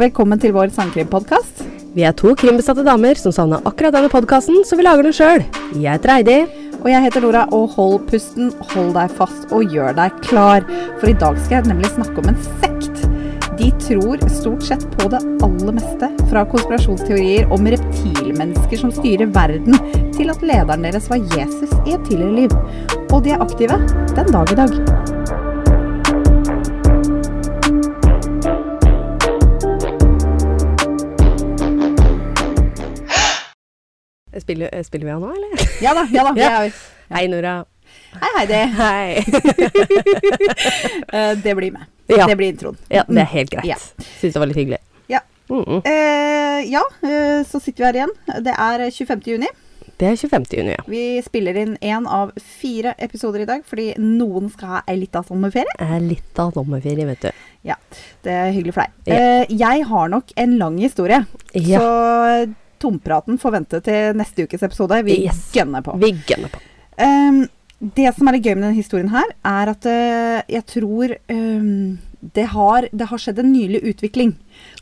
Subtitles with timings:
[0.00, 1.58] Velkommen til vår sangkrimpodkast.
[1.92, 5.44] Vi er to krimbesatte damer som savna akkurat denne podkasten, så vi lager den sjøl.
[5.76, 6.38] Jeg heter Heidi.
[6.80, 10.64] Og jeg heter Nora, og hold pusten, hold deg fast og gjør deg klar.
[11.02, 13.04] For i dag skal jeg nemlig snakke om en sekt.
[13.60, 16.08] De tror stort sett på det aller meste.
[16.32, 19.76] Fra konspirasjonsteorier om reptilmennesker som styrer verden,
[20.16, 22.60] til at lederen deres var Jesus i et tidligere liv.
[23.12, 23.84] Og de er aktive
[24.16, 25.19] den dag i dag.
[34.40, 35.66] Spiller, eh, spiller vi av nå, eller?
[35.84, 36.32] Ja da, ja da.
[36.64, 36.72] vi.
[37.14, 37.64] Hei, Nora.
[38.20, 38.60] Hei, Heidi.
[38.78, 39.24] Hei.
[41.12, 41.84] Eh, Det blir med.
[42.06, 42.26] Ja.
[42.26, 42.76] Det blir introen.
[42.88, 43.66] ja, det er helt greit.
[43.66, 43.76] Ja.
[44.20, 44.78] Syns det var litt hyggelig.
[45.10, 45.20] Ja.
[45.50, 45.80] Mm -mm.
[45.86, 48.42] Eh, ja, eh, så sitter vi her igjen.
[48.44, 49.20] Det er 25.
[49.26, 49.46] juni.
[49.98, 50.44] Det er 25.
[50.58, 50.82] juni, ja.
[50.86, 55.22] Vi spiller inn én av fire episoder i dag, fordi noen skal ha ei lita
[55.22, 55.74] sommerferie.
[55.78, 57.30] Ei lita sommerferie, vet du.
[57.64, 57.74] Ja,
[58.24, 58.90] det er hyggelig for deg.
[59.06, 59.14] Ja.
[59.14, 61.78] Eh, jeg har nok en lang historie, Ja.
[61.80, 65.00] så tompraten får vente til neste ukes episode.
[65.06, 65.48] Vi Yes.
[65.54, 65.96] gønner på.
[66.00, 66.60] Vi gønner på.
[67.00, 67.44] Um,
[67.80, 71.98] det som er litt gøy med denne historien her, er at uh, jeg tror um,
[72.20, 74.34] det, har, det har skjedd en nylig utvikling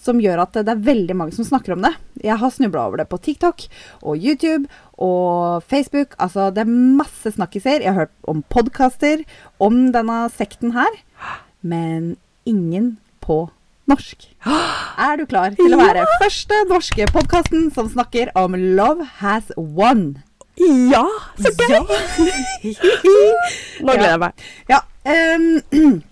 [0.02, 1.92] som gjør at det er veldig mange som snakker om det.
[2.24, 3.66] Jeg har snubla over det på TikTok
[4.02, 4.66] og YouTube
[4.98, 6.16] og Facebook.
[6.19, 7.84] Altså, det er masse snakkiser.
[7.84, 9.22] Jeg har hørt om podkaster
[9.62, 10.98] om denne sekten her,
[11.62, 12.16] men
[12.48, 13.44] ingen på
[13.91, 14.27] norsk.
[14.47, 20.19] Er du klar til å være første norske podkasten som snakker om Love Has Won?
[20.58, 21.06] Ja,
[21.39, 21.83] så gøy!
[23.86, 24.47] Nå gleder jeg meg.
[24.70, 25.61] Ja, Um,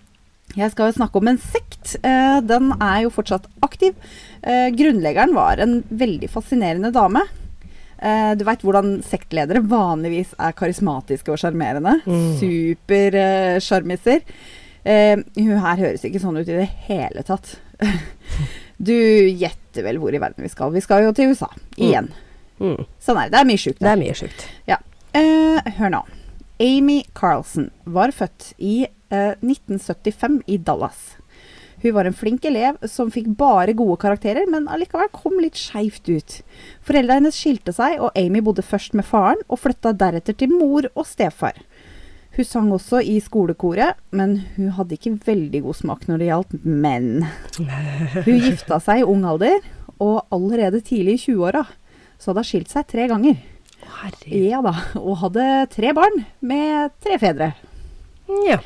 [0.61, 1.97] jeg skal jo snakke om en sekt.
[2.01, 3.97] Uh, den er jo fortsatt aktiv.
[4.41, 7.25] Uh, grunnleggeren var en veldig fascinerende dame.
[7.97, 11.99] Uh, du veit hvordan sektledere vanligvis er karismatiske og sjarmerende.
[12.05, 12.31] Mm.
[12.41, 14.25] Supersjarmiser.
[14.87, 17.57] Eh, hun her høres ikke sånn ut i det hele tatt.
[18.77, 20.73] Du gjetter vel hvor i verden vi skal.
[20.75, 21.49] Vi skal jo til USA.
[21.77, 22.11] Igjen.
[22.61, 22.85] Mm.
[23.01, 23.33] Sånn er det.
[23.33, 23.81] Det er mye sjukt.
[23.81, 24.47] Det er mye sjukt.
[25.17, 26.03] Eh, hør nå.
[26.61, 31.15] Amy Carlson var født i eh, 1975 i Dallas.
[31.81, 36.09] Hun var en flink elev som fikk bare gode karakterer, men allikevel kom litt skeivt
[36.09, 36.39] ut.
[36.85, 40.89] Foreldra hennes skilte seg, og Amy bodde først med faren, og flytta deretter til mor
[40.95, 41.59] og stefar.
[42.37, 46.51] Hun sang også i skolekoret, men hun hadde ikke veldig god smak når det gjaldt
[46.69, 47.25] menn.
[48.27, 49.63] Hun gifta seg i ung alder,
[49.97, 51.63] og allerede tidlig i 20-åra
[52.17, 53.39] så hadde hun skilt seg tre ganger.
[53.87, 54.45] Herregud.
[54.51, 57.51] Ja da, og hadde tre barn med tre fedre.
[58.45, 58.59] Ja.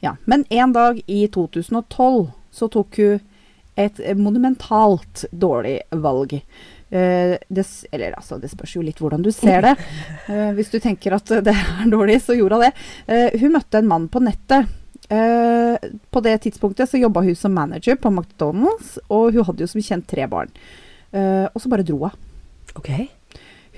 [0.00, 3.20] Ja, men en dag i 2012 så tok hun
[3.80, 6.38] et monumentalt dårlig valg.
[6.90, 7.64] Eh, det,
[7.94, 9.76] eller altså, det spørs jo litt hvordan du ser det.
[10.26, 12.72] Uh, hvis du tenker at det er dårlig, så gjorde hun det.
[13.06, 14.76] Uh, hun møtte en mann på nettet.
[15.10, 19.82] På det tidspunktet så jobba hun som manager på McDonald's, og hun hadde jo som
[19.82, 20.52] kjent tre barn.
[21.10, 22.14] Og så bare dro hun.
[22.78, 23.08] Okay.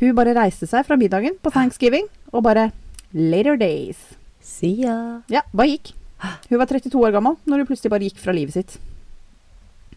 [0.03, 2.69] Hun bare reiste seg fra middagen på thanksgiving og bare
[3.17, 3.97] Later days.
[4.45, 5.23] See ya.
[5.33, 5.95] Ja, bare gikk.
[6.51, 8.79] Hun var 32 år gammel når hun plutselig bare gikk fra livet sitt.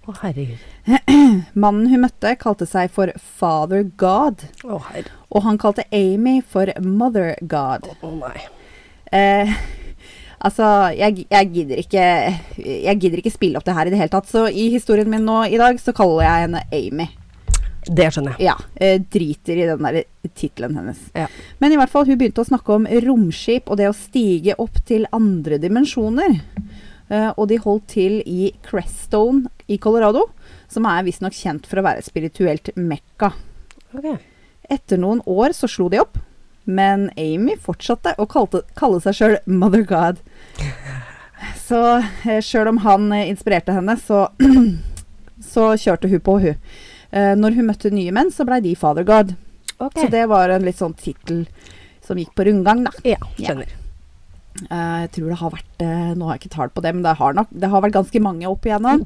[0.06, 0.62] Å, herregud.
[1.62, 5.10] Mannen hun møtte, kalte seg for Father God, Å, herregud.
[5.34, 7.88] og han kalte Amy for Mother God.
[8.06, 8.38] Å nei.
[9.10, 9.50] Eh,
[10.46, 12.06] altså, jeg, jeg, gidder ikke,
[12.62, 15.26] jeg gidder ikke spille opp det her i det hele tatt, så i historien min
[15.26, 17.10] nå i dag så kaller jeg henne Amy.
[17.86, 18.46] Det skjønner jeg.
[18.48, 20.04] Ja, eh, driter i den der
[20.38, 21.02] tittelen hennes.
[21.18, 21.26] Ja.
[21.62, 24.84] Men i hvert fall, hun begynte å snakke om romskip og det å stige opp
[24.86, 26.38] til andre dimensjoner.
[27.10, 30.26] Eh, og de holdt til i Crestone i Colorado,
[30.72, 33.32] som er visstnok kjent for å være et spirituelt mekka.
[33.96, 34.08] Ok.
[34.74, 36.18] Etter noen år så slo de opp,
[36.66, 40.24] men Amy fortsatte å kalte, kalle seg sjøl Mother God.
[41.66, 41.80] Så
[42.26, 44.22] eh, sjøl om han eh, inspirerte henne, så,
[45.54, 46.70] så kjørte hun på, hun.
[47.12, 49.36] Når hun møtte nye menn, så blei de Father God.
[49.78, 50.00] Ok.
[50.00, 51.44] Så det var en litt sånn tittel
[52.06, 52.94] som gikk på rundgang, da.
[53.08, 53.70] Ja, skjønner.
[53.70, 53.85] Eh,
[54.56, 57.12] jeg tror det har vært eh, Nå har jeg ikke tall på det, men det
[57.20, 59.02] har nok Det har vært ganske mange opp igjennom.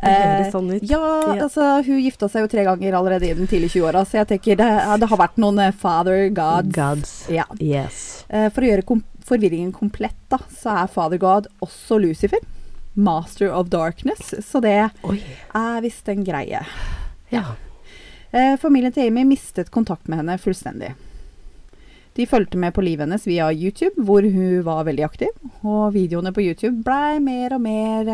[0.00, 0.70] Eh, sånn.
[0.80, 1.00] Ja,
[1.36, 1.42] Ja.
[1.44, 4.56] altså hun gifta seg jo tre ganger allerede i den tidlige 20-åra, så jeg tenker
[4.56, 4.70] det,
[5.02, 6.72] det har vært noen eh, father gods.
[6.76, 7.14] Gods.
[7.28, 7.44] Ja.
[7.60, 8.24] Yes.
[8.30, 12.40] Eh, for å gjøre kom forvirringen komplett, da, så er father god også Lucifer.
[12.96, 14.32] Master of darkness.
[14.40, 15.18] Så det Oi.
[15.52, 16.62] er visst en greie.
[17.34, 17.42] Ja.
[18.32, 20.94] Eh, familien til Amy mistet kontakt med henne fullstendig.
[22.16, 25.28] De fulgte med på livet hennes via YouTube, hvor hun var veldig aktiv.
[25.62, 28.08] Og videoene på YouTube blei mer og mer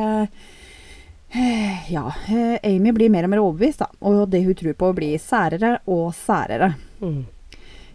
[1.30, 3.88] eh, Ja, eh, Amy blir mer og mer overbevist, da.
[4.08, 6.72] Og det hun tror på, blir særere og særere.
[7.00, 7.22] Mm.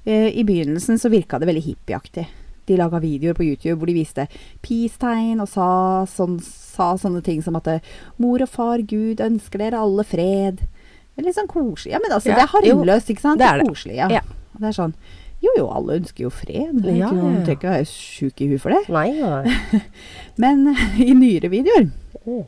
[0.07, 2.25] Eh, I begynnelsen så virka det veldig hippieaktig.
[2.67, 4.25] De laga videoer på YouTube hvor de viste
[4.63, 5.67] peace-tegn og sa,
[6.11, 7.69] sånn, sa sånne ting som at
[8.19, 10.63] mor og far, Gud ønsker dere alle fred.
[10.63, 11.93] Det er litt sånn koselig.
[11.95, 13.39] Ja, men altså, Ja, det er harmløst, ikke sant?
[13.39, 13.69] det er det.
[13.71, 14.09] koselig, ja.
[14.19, 14.25] Ja.
[14.57, 14.95] Det er sånn
[15.45, 16.79] Jo jo, alle ønsker jo fred.
[16.81, 18.83] Du Ja, ja, trenger ikke å være sjuk i huet for det.
[18.89, 19.81] Nei, nei.
[20.41, 20.63] Men
[21.03, 21.89] i nyere videoer
[22.27, 22.41] Mm.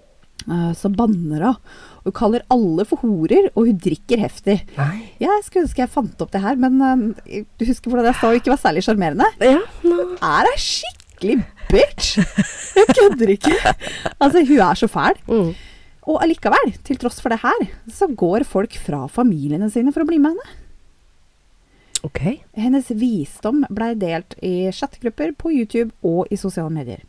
[0.50, 1.60] eh, så banner hun.
[2.04, 4.58] Hun kaller alle for horer, og hun drikker heftig.
[4.76, 4.98] Nei.
[5.22, 8.18] Ja, jeg skulle ønske jeg fant opp det her, men eh, du husker hvordan jeg
[8.20, 9.28] sa hun ikke var særlig sjarmerende?
[9.46, 10.00] Ja, nå.
[10.26, 11.38] Er ei skikkelig
[11.70, 12.16] bitch!
[12.76, 13.56] Hun kødder ikke.
[14.20, 15.20] Altså, hun er så fæl.
[15.30, 15.54] Mm.
[16.10, 20.10] Og allikevel, til tross for det her, så går folk fra familiene sine for å
[20.10, 20.56] bli med henne.
[22.04, 22.22] Ok.
[22.56, 27.04] Hennes visdom blei delt i chattegrupper på YouTube og i sosiale medier.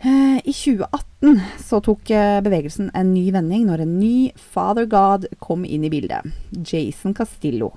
[0.00, 5.26] Eh, I 2018 så tok eh, bevegelsen en ny vending når en ny Father God
[5.44, 6.30] kom inn i bildet.
[6.56, 7.74] Jason Castillo.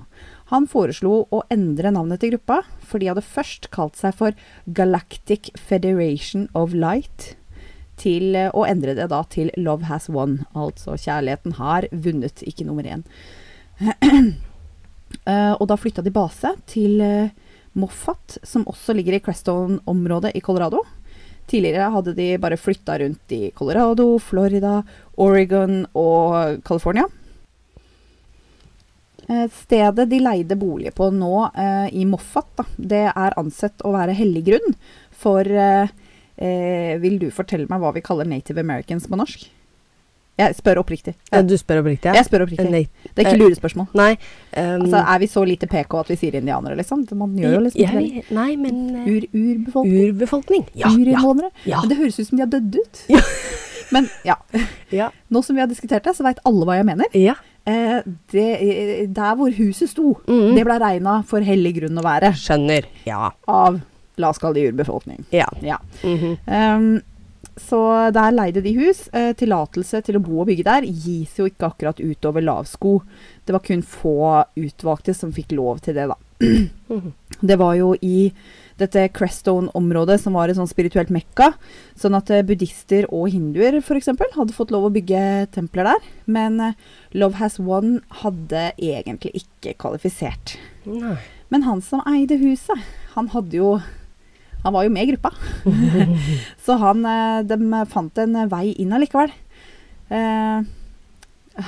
[0.48, 5.52] Han foreslo å endre navnet til gruppa, for de hadde først kalt seg for Galactic
[5.58, 7.34] Federation of Light,
[8.00, 10.40] til eh, å endre det da til Love Has Won.
[10.56, 13.04] Altså kjærligheten har vunnet, ikke nummer én.
[15.22, 17.32] Eh, og da flytta de base til eh,
[17.78, 20.84] Moffat, som også ligger i Crestone-området i Colorado.
[21.50, 24.78] Tidligere hadde de bare flytta rundt i Colorado, Florida,
[25.20, 27.08] Oregon og California.
[29.28, 33.94] Eh, stedet de leide bolig på nå eh, i Moffat, da, det er ansett å
[33.94, 34.74] være hellig grunn
[35.14, 35.88] for eh,
[37.00, 39.46] Vil du fortelle meg hva vi kaller native americans på norsk?
[40.38, 41.14] Jeg spør oppriktig.
[41.30, 42.08] Ja, du spør oppriktig?
[42.10, 42.14] Ja.
[42.18, 42.70] jeg spør oppriktig.
[42.72, 42.82] Nei.
[43.14, 43.86] Det er ikke lurespørsmål.
[43.94, 44.12] Nei.
[44.56, 47.04] Um, Altså, er vi så lite PK at vi sier indianere, liksom?
[47.20, 48.24] Man gjør jo liksom ikke det.
[48.34, 50.08] Nei, men eh, Ur, urbefolkning.
[50.08, 50.66] Urbefolkning.
[50.74, 50.90] Ja.
[50.90, 51.52] Urinnvånere.
[51.70, 51.80] ja.
[51.84, 53.04] Men det høres ut som de har dødd ut.
[53.14, 53.22] Ja.
[53.94, 54.34] Men ja,
[54.90, 55.10] ja.
[55.28, 57.10] nå som vi har diskutert det, så veit alle hva jeg mener.
[57.14, 57.36] ja.
[57.64, 58.02] Eh,
[58.32, 60.50] det, eh, der hvor huset sto, mm.
[60.56, 62.84] det ble regna for hellig grunn å være Skjønner.
[63.08, 63.30] Ja.
[63.48, 63.78] av,
[64.20, 65.22] la oss kalle det urbefolkning.
[65.32, 65.46] Ja.
[65.64, 65.78] Ja.
[66.02, 66.34] Mhm.
[66.44, 66.90] Ehm,
[67.60, 69.06] så der leide de hus.
[69.14, 72.98] Eh, tillatelse til å bo og bygge der gis jo ikke akkurat utover lavsko.
[73.46, 74.16] Det var kun få
[74.58, 76.18] utvalgte som fikk lov til det, da.
[76.44, 77.12] Mhm.
[77.40, 78.32] Det var jo i
[78.78, 81.52] dette Crestone-området som var et sånn spirituelt mekka.
[81.98, 84.10] Sånn at eh, buddhister og hinduer f.eks.
[84.34, 86.08] hadde fått lov å bygge templer der.
[86.26, 86.78] Men eh,
[87.14, 90.56] Love Has One hadde egentlig ikke kvalifisert.
[90.86, 91.16] Nei.
[91.54, 92.80] Men han som eide huset,
[93.14, 93.76] han hadde jo
[94.64, 95.32] Han var jo med i gruppa.
[96.64, 99.32] Så han eh, De fant en vei inn allikevel.
[100.08, 100.64] Eh,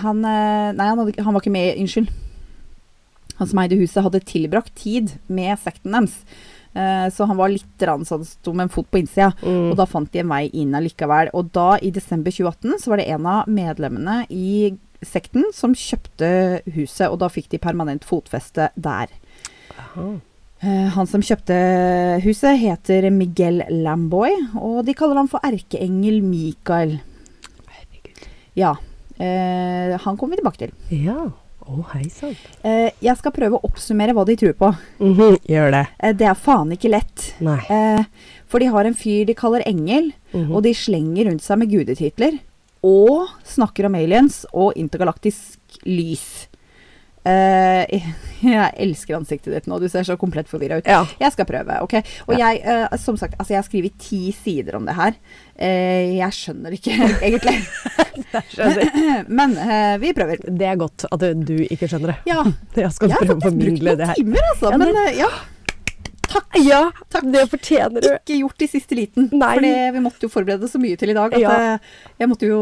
[0.02, 2.10] han eh, Nei, han, hadde, han var ikke med, unnskyld.
[3.36, 6.16] Han som eide huset, hadde tilbrakt tid med sekten deres.
[6.76, 9.30] Eh, så han var litt rann, sånn, sto med en fot på innsida.
[9.42, 9.70] Mm.
[9.70, 11.32] Og da fant de en vei inn allikevel.
[11.36, 14.72] Og da, i desember 2018, så var det en av medlemmene i
[15.04, 16.28] sekten som kjøpte
[16.72, 19.12] huset, og da fikk de permanent fotfeste der.
[19.76, 20.08] Aha.
[20.64, 21.56] Eh, han som kjøpte
[22.24, 26.96] huset, heter Miguel Lamboy, og de kaller ham for erkeengel Mikael.
[27.68, 28.22] Herregud.
[28.56, 28.74] Ja.
[29.18, 30.72] Eh, han kommer vi tilbake til.
[31.04, 31.26] Ja.
[31.66, 32.36] Å, hei sann.
[32.62, 34.68] Eh, jeg skal prøve å oppsummere hva de tror på.
[35.02, 35.84] Mhm, Gjør det.
[35.98, 37.24] Eh, det er faen ikke lett.
[37.42, 37.58] Nei.
[37.68, 38.04] Eh,
[38.46, 40.52] for de har en fyr de kaller engel, Mhm.
[40.54, 42.38] og de slenger rundt seg med gudetitler.
[42.84, 46.46] Og snakker om aliens og intergalaktisk lys.
[47.26, 48.04] Eh,
[48.46, 50.86] jeg elsker ansiktet ditt nå, du ser så komplett forvirra ut.
[50.90, 51.00] Ja.
[51.18, 51.96] Jeg skal prøve, ok?
[52.28, 55.16] Og jeg, uh, som sagt, altså jeg har skrevet ti sider om det her.
[55.58, 56.94] Uh, jeg skjønner ikke,
[57.26, 57.56] egentlig.
[59.40, 59.56] Men
[60.02, 60.40] vi prøver.
[60.46, 62.18] Det er godt at du ikke skjønner det.
[62.30, 62.44] Ja,
[62.76, 64.18] Jeg skal jeg prøve å formidle det her.
[64.20, 64.72] timer, altså.
[64.72, 65.30] Ja, men ja.
[66.26, 66.56] Takk.
[66.58, 66.80] Ja,
[67.12, 67.28] Takk.
[67.32, 68.08] det fortjener du.
[68.18, 69.28] Ikke gjort i siste liten.
[69.32, 69.52] Nei.
[69.56, 71.78] For vi måtte jo forberede så mye til i dag at Ja.
[72.18, 72.60] jeg, måtte jo,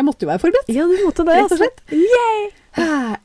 [0.00, 0.72] jeg måtte jo være forberedt.
[0.72, 1.36] Ja, du måtte det.
[1.36, 1.60] Rett og altså.
[1.60, 1.80] slett.
[1.92, 2.48] Yay!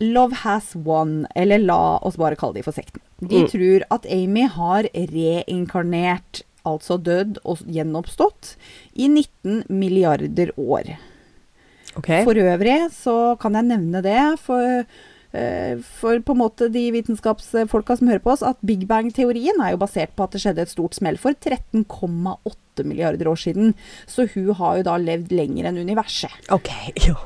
[0.02, 3.02] Love has won, eller la oss bare kalle de for sekten.
[3.22, 3.50] De Mm.
[3.52, 8.56] tror at Amy har reinkarnert, altså dødd og gjenoppstått,
[8.98, 10.96] i 19 milliarder år.
[11.96, 12.24] Okay.
[12.26, 14.84] For øvrig så kan jeg nevne det for, eh,
[16.00, 19.82] for på en måte de vitenskapsfolka som hører på oss, at Big Bang-teorien er jo
[19.82, 23.74] basert på at det skjedde et stort smell for 13,8 milliarder år siden.
[24.08, 26.34] Så hun har jo da levd lenger enn universet.
[26.56, 26.72] Ok,
[27.08, 27.18] jo.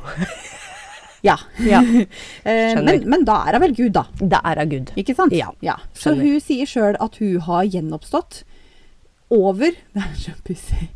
[1.26, 1.38] Ja.
[1.60, 1.82] Ja.
[2.50, 4.06] Eh, men, men da er hun vel Gud, da.
[4.20, 4.92] Da er hun Gud.
[4.98, 5.36] Ikke sant?
[5.36, 8.44] Ja, Så hun sier sjøl at hun har gjenoppstått
[9.30, 10.88] over Det er så pussig.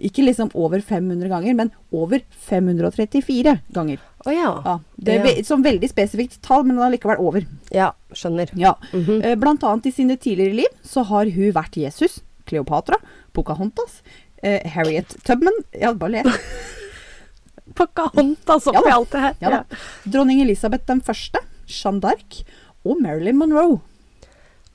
[0.00, 4.00] Ikke liksom over 500 ganger, men over 534 ganger.
[4.24, 4.50] Å ja.
[4.64, 5.42] Ja, det er Ja.
[5.44, 7.46] som veldig spesifikt tall, men allikevel over.
[7.70, 8.48] Ja, skjønner.
[8.56, 8.74] Ja.
[8.92, 9.36] Mm -hmm.
[9.40, 12.96] Blant annet i sine tidligere liv så har hun vært Jesus, Kleopatra,
[13.32, 14.02] Pocahontas,
[14.42, 16.22] eh, Harriet Tubman Ja, bare le.
[17.74, 19.34] Pocahontas oppi ja, alt det her.
[19.40, 19.64] Ja da.
[20.04, 22.44] Dronning Elisabeth den første, Jeanne d'Arc
[22.84, 23.80] og Marilyn Monroe.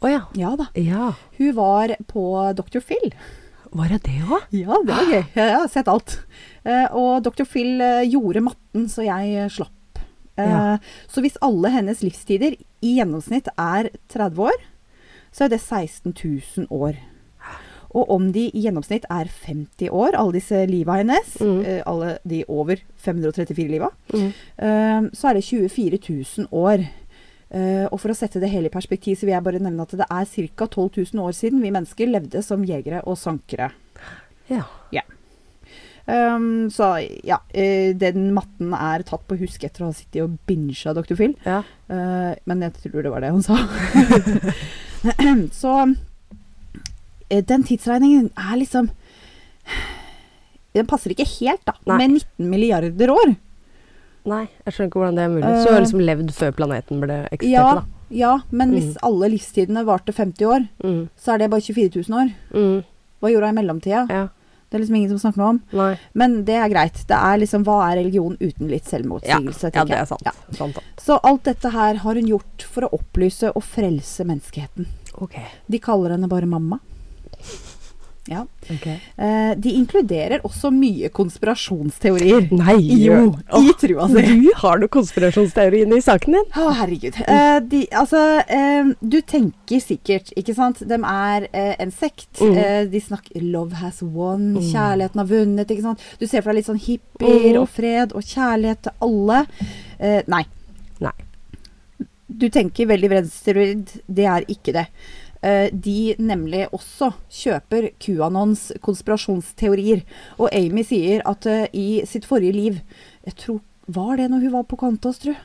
[0.02, 0.22] Å ja.
[0.38, 0.68] Ja da.
[0.78, 1.14] Ja.
[1.40, 2.24] Hun var på
[2.58, 2.80] Dr.
[2.86, 3.14] Phil.
[3.74, 4.44] Var det det òg?
[4.56, 5.24] Ja, det var gøy.
[5.36, 6.20] Jeg har sett alt.
[6.64, 7.44] Eh, og Dr.
[7.50, 9.74] Phil eh, gjorde matten, så jeg eh, slapp.
[10.38, 10.78] Eh, Ja.
[11.10, 12.54] Så hvis alle hennes livstider
[12.86, 14.58] i gjennomsnitt er 30 år,
[15.34, 17.00] så er det 16 000 år.
[17.98, 21.82] Og om de i gjennomsnitt er 50 år, alle disse liva hennes, Mm.
[21.88, 24.32] alle de over 534 liva, Mm.
[24.60, 26.86] eh, så er det 24 000 år.
[27.48, 29.96] Eh, og for å sette det hele i perspektiv, så vil jeg bare nevne at
[29.96, 30.68] det er ca.
[30.68, 33.72] 12 000 år siden vi mennesker levde som jegere og sankere.
[34.52, 34.66] Ja.
[36.08, 36.94] Um, så
[37.28, 41.18] ja, uh, den matten er tatt på husk etter å ha sittet og binga Dr.
[41.20, 41.34] Phil.
[41.44, 41.64] ja.
[41.92, 43.60] Uh, men jeg tror det var det hun sa.
[45.62, 45.74] så
[47.28, 48.88] den tidsregningen er liksom
[50.76, 51.76] Den passer ikke helt, da.
[51.90, 51.98] Nei.
[52.00, 53.36] Med 19 milliarder år.
[54.28, 55.52] Nei, jeg skjønner ikke hvordan det er mulig.
[55.64, 57.84] Så du har liksom levd før planeten ble eksistert, Ja, da.
[58.12, 58.98] ja, men hvis Mm.
[59.08, 61.10] alle livstidene varte 50 år, Mm.
[61.18, 62.34] så er det bare 24 000 år.
[62.54, 62.84] Mm.
[63.22, 64.06] Hva gjorde hun i mellomtida?
[64.10, 64.28] Ja.
[64.70, 65.62] Det er liksom ingen som snakker noe om.
[65.72, 65.98] Nei.
[66.14, 66.94] Men det er greit.
[67.08, 69.72] Det er liksom Hva er religion uten litt selvmotsigelse?
[69.74, 70.22] ja, ja det er sant.
[70.26, 70.32] Ja.
[70.52, 70.84] sant, sant.
[70.98, 74.86] Så alt dette her har hun gjort for å opplyse og frelse menneskeheten.
[75.22, 75.46] Okay.
[75.70, 76.80] De kaller henne bare mamma.
[78.28, 78.42] Ja.
[78.68, 78.98] Okay.
[79.18, 82.50] Eh, de inkluderer også mye konspirasjonsteorier.
[82.52, 84.24] Nei, Jo, i trua si.
[84.28, 86.50] Du har noen konspirasjonsteori i saken din?
[86.60, 87.22] Å, herregud.
[87.24, 90.84] Eh, de, altså, eh, du tenker sikkert, ikke sant.
[90.88, 92.30] De er eh, en sekt.
[92.42, 92.58] Mm.
[92.58, 94.62] Eh, de snakker 'love has won', Mm.
[94.74, 95.68] kjærligheten har vunnet.
[95.72, 96.00] ikke sant.
[96.20, 97.62] Du ser for deg litt sånn hippier Mm.
[97.62, 99.48] og fred og kjærlighet til alle.
[100.00, 100.44] Eh, nei.
[101.00, 101.12] Nei.
[102.30, 104.88] Du tenker veldig vredsteroid Det er ikke det.
[105.46, 110.02] Eh, de nemlig også kjøper QAnons konspirasjonsteorier.
[110.40, 112.80] Og Amy sier at eh, i sitt forrige liv
[113.28, 115.36] Jeg tror Var det når hun var på Kantos, tru?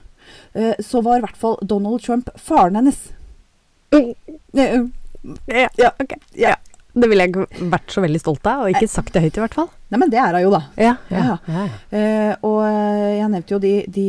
[0.54, 3.10] Eh, så var i hvert fall Donald Trump faren hennes.
[3.92, 4.14] Mm.
[5.46, 5.90] Ja, Ja.
[6.00, 6.16] ok.
[6.34, 6.56] Ja.
[6.94, 9.40] Det ville jeg ikke vært så veldig stolt av, og ikke sagt det høyt i
[9.40, 9.68] hvert fall.
[9.88, 10.58] Nei, men det er hun jo, da.
[10.76, 11.62] Ja, ja, ja.
[11.88, 14.06] Eh, og jeg nevnte jo de, de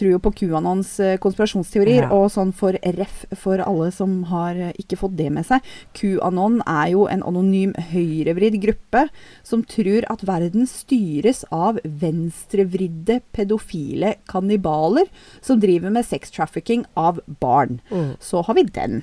[0.00, 2.10] tror jo på QAnons eh, konspirasjonsteorier, Ja.
[2.16, 5.60] og sånn for ref for alle som har eh, ikke fått det med seg.
[5.96, 9.04] QAnon er jo en anonym høyrevridd gruppe
[9.46, 15.06] som tror at verden styres av venstrevridde pedofile kannibaler
[15.44, 17.80] som driver med sex trafficking av barn.
[17.90, 18.16] Mm.
[18.20, 19.02] Så har vi den.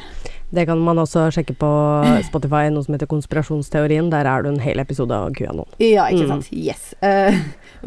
[0.50, 1.70] Det kan man også sjekke på
[2.24, 4.10] Spotify, noe som heter Konspirasjonsteorien.
[4.14, 5.68] Der er det en hel episode av QAnon.
[5.84, 6.44] Ja, ikke Mm.
[6.52, 6.94] Yes.
[7.04, 7.36] Uh,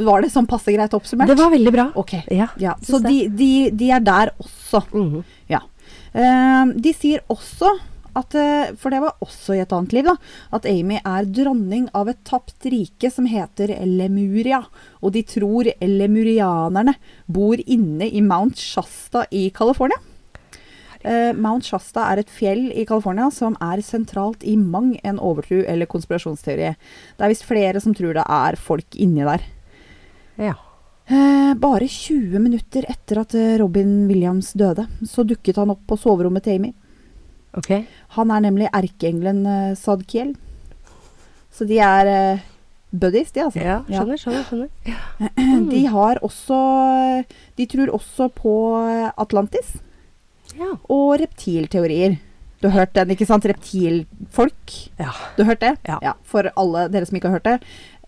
[0.05, 1.29] var det sånn passe greit oppsummert?
[1.29, 1.87] Det var veldig bra.
[1.97, 2.19] Ok.
[2.31, 2.49] Ja.
[2.61, 4.85] Ja, så de, de, de er der også.
[4.93, 5.25] Mhm.
[6.11, 7.71] Eh, de sier også
[8.19, 10.17] at eh, For det var også i et annet liv, da.
[10.57, 14.65] At Amy er dronning av et tapt rike som heter Lemuria.
[15.01, 16.97] Og de tror lemurianerne
[17.31, 20.01] bor inne i Mount Shasta i California.
[21.03, 25.63] Eh, Mount Shasta er et fjell i California som er sentralt i mang en overtro
[25.65, 26.75] eller konspirasjonsteori.
[27.17, 29.47] Det er visst flere som tror det er folk inni der.
[30.39, 30.55] ja.
[31.11, 35.97] Eh, bare 20 minutter etter at eh, Robin Williams døde, så dukket han opp på
[35.99, 36.69] soverommet til Amy.
[37.59, 37.81] Okay.
[38.15, 40.37] Han er nemlig erkeengelen eh, Sadkiel.
[41.51, 42.45] Så de er eh,
[42.95, 43.59] buddies, de, altså.
[43.59, 44.05] Ja, Ja.
[44.05, 44.47] skjønner, skjønner.
[44.47, 45.67] skjønner.
[45.75, 46.61] De har også
[47.59, 48.55] De tror også på
[48.87, 49.73] eh, Atlantis
[50.61, 50.75] Ja.
[50.93, 52.19] og reptilteorier.
[52.61, 53.47] Du har hørt den, ikke sant?
[53.49, 54.75] Reptilfolk.
[55.01, 55.15] Ja.
[55.37, 55.73] Du har hørt det?
[55.89, 56.13] Ja.
[56.29, 57.55] For alle dere som ikke har hørt det.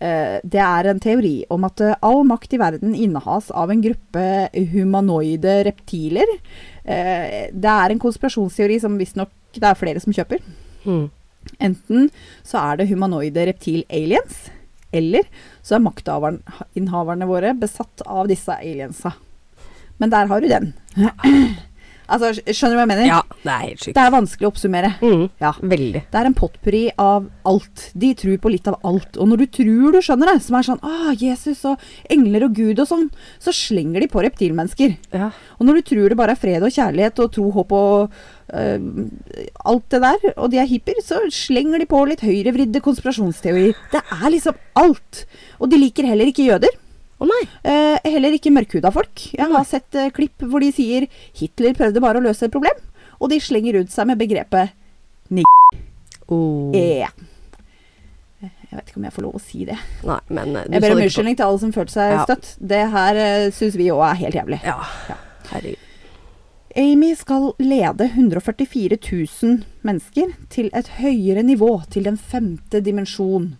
[0.05, 3.81] eh, det er en teori om at eh, all makt i verden innehas av en
[3.81, 4.27] gruppe
[4.75, 6.29] humanoide reptiler.
[6.85, 10.45] Eh, det er en konspirasjonsteori som visstnok det er flere som kjøper.
[10.85, 11.09] Mm.
[11.61, 12.11] Enten
[12.45, 14.47] så er det humanoide reptil-aliens,
[14.93, 15.25] eller
[15.65, 19.15] så er maktinnehaverne våre besatt av disse aliensa.
[19.99, 20.73] Men der har du den.
[22.15, 23.09] altså, skjønner du hva jeg mener?
[23.09, 23.97] ja, det er helt sykt.
[23.97, 24.91] Det er vanskelig å oppsummere.
[25.03, 25.25] Mm.
[25.43, 25.53] Ja.
[25.73, 26.03] Veldig.
[26.13, 27.87] Det er en potpurri av alt.
[28.05, 29.19] De tror på litt av alt.
[29.19, 32.59] Og når du tror du skjønner det, som er sånn ah, Jesus og engler og
[32.59, 33.09] Gud og sånn,
[33.43, 34.97] så slenger de på reptilmennesker.
[35.15, 35.33] Ja.
[35.59, 38.15] Og når du tror det bare er fred og kjærlighet og tro, håp og
[38.53, 38.87] uh,
[39.73, 43.77] alt det der, og de er hippier, så slenger de på litt høyrevridde konspirasjonsteorier.
[43.93, 45.25] Det er liksom alt.
[45.61, 46.81] Og de liker heller ikke jøder.
[47.29, 47.43] Nei.
[47.69, 49.27] Eh, heller ikke mørkhuda folk.
[49.37, 51.07] Jeg har sett eh, klipp hvor de sier
[51.39, 52.79] Hitler prøvde bare å løse et problem,
[53.21, 54.79] og de slenger rundt seg med begrepet
[56.33, 56.73] Oh.
[56.75, 57.13] Yeah.
[58.43, 59.77] Jeg vet ikke om jeg får lov å si det.
[60.09, 62.23] Nei, men eh, Jeg ber om unnskyldning til alle som følte seg Ja.
[62.25, 62.55] støtt.
[62.73, 64.61] Det her uh, syns vi òg er helt jævlig.
[64.65, 64.79] Ja.
[65.11, 65.19] Ja.
[65.53, 65.89] Herregud.
[66.83, 73.59] Amy skal lede 144 000 mennesker til et høyere nivå, til den femte dimensjon.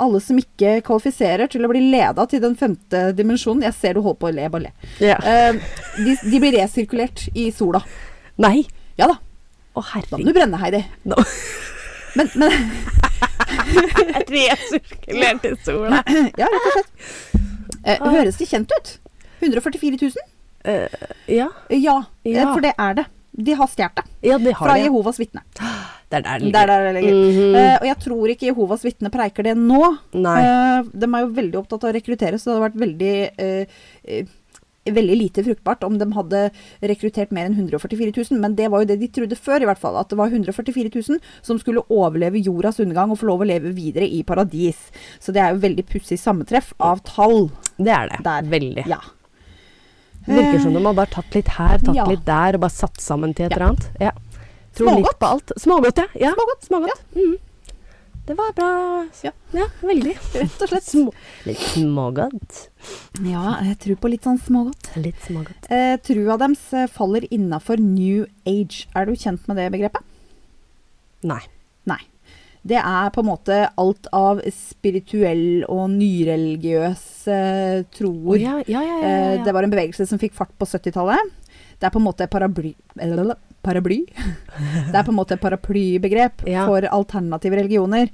[0.00, 4.00] Alle som ikke kvalifiserer til å bli leda til den femte dimensjonen Jeg ser du
[4.04, 4.72] holder på å le, bare le.
[5.04, 5.18] Ja.
[5.20, 5.58] Uh,
[6.00, 7.82] de, de blir resirkulert i sola.
[8.40, 8.64] Nei.
[9.00, 9.18] Ja da.
[9.76, 10.82] Å, Da må du brenne, Heidi.
[11.08, 11.20] No.
[12.18, 12.50] Men, men
[14.34, 16.02] Resirkulert i sola.
[16.38, 16.90] Ja, rett og slett.
[17.86, 18.10] Ah.
[18.12, 18.96] høres det kjent ut?
[19.40, 20.26] 144 000?
[20.66, 21.48] Uh, ja.
[21.72, 22.50] Ja, eh, Ja.
[22.52, 23.06] for det er det.
[23.32, 24.04] De har stjålet det.
[24.28, 24.84] ja, de har Fra det.
[24.88, 25.40] Jehovas vitne.
[26.10, 26.66] Det er der Det er ligger.
[26.66, 27.14] der det ligger.
[27.14, 27.54] Mm -hmm.
[27.54, 29.96] uh, og jeg tror ikke Jehovas vitner preiker det nå.
[30.12, 30.40] Nei.
[30.42, 33.66] Eh, de er jo veldig opptatt av å rekruttere, så det hadde vært veldig eh,
[34.04, 34.26] eh,
[34.90, 36.50] Veldig lite fruktbart om de hadde
[36.82, 39.78] rekruttert mer enn 144 000, men det var jo det de trodde før, i hvert
[39.78, 39.94] fall.
[40.00, 43.74] At det var 144 000 som skulle overleve jordas undergang og få lov å leve
[43.76, 44.90] videre i paradis.
[45.20, 47.50] Så det er jo veldig pussig sammentreff av tall.
[47.76, 48.24] Det er det.
[48.24, 48.42] Der.
[48.42, 48.86] Veldig.
[48.88, 48.98] Ja.
[50.26, 52.04] Det virker som de har bare tatt litt her, tatt Ja.
[52.06, 53.56] litt der, og bare satt sammen til et Ja.
[53.56, 53.90] eller annet.
[54.00, 54.10] Ja.
[54.76, 55.06] Tror Smågodt.
[55.08, 55.52] litt på alt.
[55.56, 56.06] Smågodt, ja.
[56.14, 56.32] ja.
[56.36, 57.06] Smågodt, Smågodt.
[57.16, 57.38] Mhm.
[58.30, 58.66] Det var bra.
[59.24, 59.30] Ja.
[59.56, 60.12] ja veldig.
[60.38, 60.84] Rett og slett.
[60.86, 61.12] Små,
[61.48, 62.58] litt smågodt.
[63.26, 64.90] Ja, jeg tror på litt sånn smågodt.
[65.02, 65.66] Litt smågodt.
[65.72, 68.84] Eh, trua deres eh, faller innafor new age.
[68.94, 70.04] Er du kjent med det begrepet?
[71.26, 71.40] Nei.
[71.90, 71.98] Nei.
[72.62, 78.36] Det er på en måte alt av spirituell og nyreligiøs eh, troer.
[78.36, 79.44] Oh, ja, ja, ja, ja, Eh, ja.
[79.48, 81.34] det var en bevegelse som fikk fart på 70-tallet.
[81.80, 82.76] Det er på en måte parably...
[83.00, 84.04] eller, Paraply?
[84.08, 86.66] Det er på en måte et paraplybegrep Ja.
[86.66, 88.08] for alternative religioner.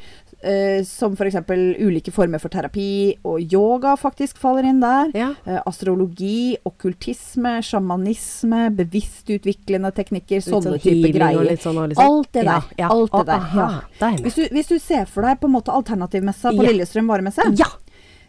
[0.46, 1.36] Uh, som f.eks.
[1.80, 5.08] ulike former for terapi, og yoga faktisk faller inn der.
[5.16, 5.30] ja.
[5.46, 11.56] Uh, astrologi, okkultisme, sjamanisme, bevisstutviklende teknikker, Litt sånne sånn type greier.
[11.62, 12.04] sånn, liksom.
[12.04, 12.68] Alt det der.
[12.76, 12.90] Ja, ja.
[12.92, 13.48] Alt det der.
[14.10, 14.20] Er.
[14.26, 16.68] Hvis du, hvis du ser for deg på en måte alternativmessa på.
[16.68, 17.70] Lillestrøm varemesse, Ja!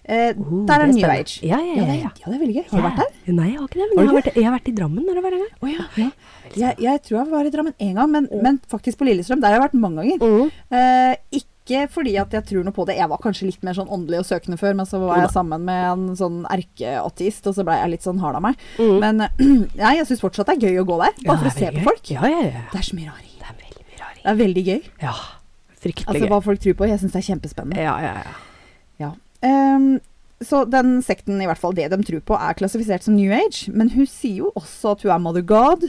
[0.07, 1.09] Eh, Oh, der er er New.
[1.11, 1.39] Age.
[1.43, 1.85] Ja, ja, ja.
[1.85, 2.11] det, ja.
[2.15, 2.65] ja, det er veldig gøy.
[2.71, 3.33] Har du vært der?
[3.37, 3.87] Nei, jeg har ikke det.
[3.91, 5.53] Men jeg har, vært, jeg har vært i Drammen når det var en gang.
[5.59, 6.09] Oh, ja.
[6.55, 9.41] Jeg, jeg tror jeg var i Drammen én gang, men, men faktisk på Lillestrøm.
[9.43, 10.23] Der har jeg vært mange ganger.
[10.23, 10.51] Mm.
[10.79, 12.95] Eh, ikke fordi at jeg tror noe på det.
[12.95, 15.65] Jeg var kanskje litt mer sånn åndelig og søkende før, men så var jeg sammen
[15.67, 18.63] med en sånn erkeateist, og så blei jeg litt sånn hard av meg.
[18.79, 18.95] Mm.
[19.03, 19.25] Men
[19.81, 21.17] nei, jeg syns fortsatt det er gøy å gå der.
[21.27, 22.13] Bare for å se på folk.
[22.15, 22.63] Ja, ja, ja.
[22.71, 23.33] Det er så mye raring.
[23.41, 24.23] Det er veldig mye raring.
[24.23, 24.79] Det er veldig gøy.
[25.03, 25.15] Ja.
[25.77, 26.31] Fryktelig Altså gøy.
[26.31, 26.87] hva folk tror på.
[26.93, 27.83] Jeg syns det er kjempespennende.
[27.83, 28.37] Ja, ja, ja.
[29.45, 29.97] Ehm,
[30.41, 33.71] så den sekten, i hvert fall det de tror på, er klassifisert som New Age.
[33.73, 35.87] Men hun sier jo også at hun er Mother God,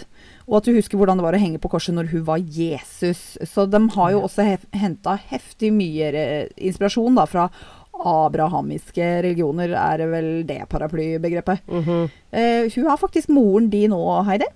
[0.49, 3.37] og at hun husker hvordan det var å henge på korset når hun var Jesus.
[3.45, 7.51] Så de har jo også hef henta heftig mye inspirasjon da, fra
[7.99, 11.61] abrahamiske religioner, er det vel det paraplybegrepet.
[11.67, 12.05] Mm -hmm.
[12.33, 14.47] uh, hun er faktisk moren din nå, Heidi.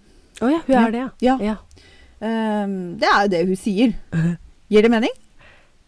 [0.41, 1.09] Å ja, hun er det, ja.
[1.21, 1.37] Ja.
[1.41, 1.57] ja.
[2.23, 3.93] Um, det er jo det hun sier.
[4.71, 5.11] Gir det mening?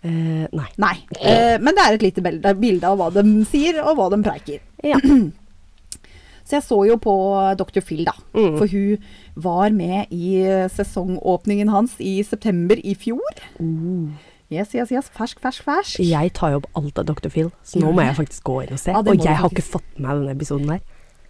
[0.04, 0.68] Eh, nei.
[0.82, 0.96] Nei.
[1.16, 4.60] Uh, men det er et lite bilde, av hva de sier, og hva de preiker.
[4.84, 5.00] Ja.
[6.44, 7.12] Så jeg så jo på
[7.56, 7.80] Dr.
[7.80, 8.12] Phil, da.
[8.36, 8.58] Mm.
[8.58, 9.04] For hun
[9.40, 10.42] var med i
[10.74, 13.38] sesongåpningen hans i september i fjor.
[14.52, 15.08] Yes, yes, yes.
[15.16, 16.02] Fersk, fersk, fersk.
[16.04, 17.30] Jeg tar jo opp alt av Dr.
[17.32, 18.92] Phil, så nå må jeg faktisk gå inn og se.
[18.92, 20.84] Ja, og jeg har ikke fått med meg denne episoden der.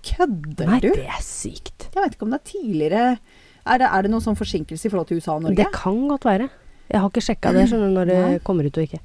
[0.04, 0.90] Kødder Nei, du?
[0.98, 1.88] det er sykt.
[1.94, 3.04] Jeg vet ikke om det er tidligere
[3.64, 5.62] Er det, er det noen sånn forsinkelse i forhold til USA og Norge?
[5.62, 6.50] Det kan godt være.
[6.90, 9.00] Jeg har ikke sjekka det skjønner du, når det kommer ut og ikke.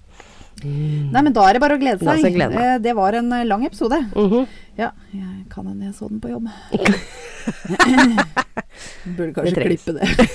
[0.60, 2.34] Nei, men da er det bare å glede seg.
[2.36, 2.60] glede.
[2.60, 4.02] Eh, det var en eh, lang episode.
[4.12, 4.48] Mhm.
[4.80, 6.50] Ja, jeg kan hende jeg så den på jobb.
[9.18, 10.30] Burde kanskje det klippe det.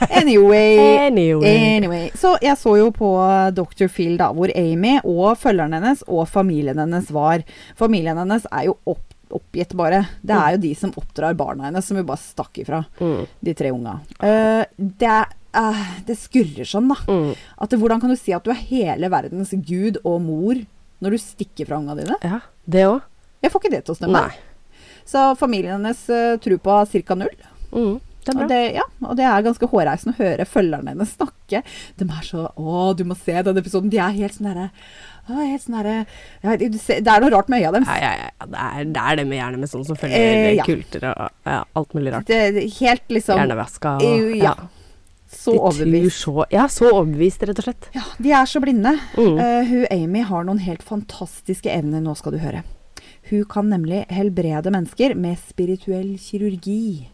[0.00, 0.78] Anyway.
[0.78, 1.76] Anyway.
[1.76, 2.10] Anyway.
[2.14, 3.10] Så jeg så jo på
[3.54, 3.88] Dr.
[3.90, 7.44] Phil, da, hvor Amy og følgeren hennes og familien hennes var.
[7.78, 10.04] Familien hennes er jo opp, oppgitt, bare.
[10.22, 12.84] Det er jo de som oppdrar barna hennes, som hun bare stakk ifra.
[13.00, 13.26] Mm.
[13.44, 13.98] De tre unga.
[14.22, 16.98] Uh, det, er, eh, det skurrer sånn, da.
[17.08, 17.30] Mm.
[17.64, 20.60] At hvordan kan du si at du er hele verdens gud og mor
[21.04, 22.18] når du stikker fra unga dine?
[22.26, 23.00] Ja, det òg.
[23.44, 24.26] Jeg får ikke det til å stemme.
[24.26, 24.74] Nei.
[25.08, 27.14] Så familien hennes uh, tror på ca.
[27.16, 27.36] null.
[27.72, 27.96] Mm.
[28.28, 31.62] Det Og det, ja, og det er ganske hårreisende å høre følgerne hennes snakke.
[31.96, 33.88] De er så Å, du må se den episoden.
[33.88, 34.66] De er helt sånn derre
[35.28, 35.94] Helt sånn derre
[36.42, 37.88] ja, Det er noe rart med øya deres.
[37.88, 38.48] Ja, ja, ja.
[38.48, 40.66] Det er, det er det med gjerne med sånne som følger Eh, ja.
[40.68, 42.28] kulter og ja, alt mulig rart.
[42.28, 44.52] Det, helt liksom Hjernevaska og Ja.
[44.52, 44.54] Ja.
[45.28, 46.22] Så overbevist.
[46.24, 47.88] så, ja, så overbevist, rett og slett.
[47.94, 48.94] Ja, de er så blinde.
[49.18, 49.36] Mm.
[49.36, 52.62] Uh, hun Amy har noen helt fantastiske evner, nå skal du høre.
[53.28, 57.08] Hun kan nemlig helbrede mennesker med spirituell kirurgi.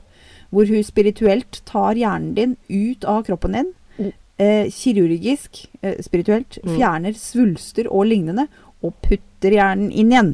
[0.55, 3.73] Hvor hun spirituelt tar hjernen din ut av kroppen din.
[3.99, 4.13] Mm.
[4.39, 6.77] Uh, kirurgisk, uh, spirituelt, Mm.
[6.77, 8.47] fjerner svulster og lignende,
[8.83, 10.33] og putter hjernen inn igjen.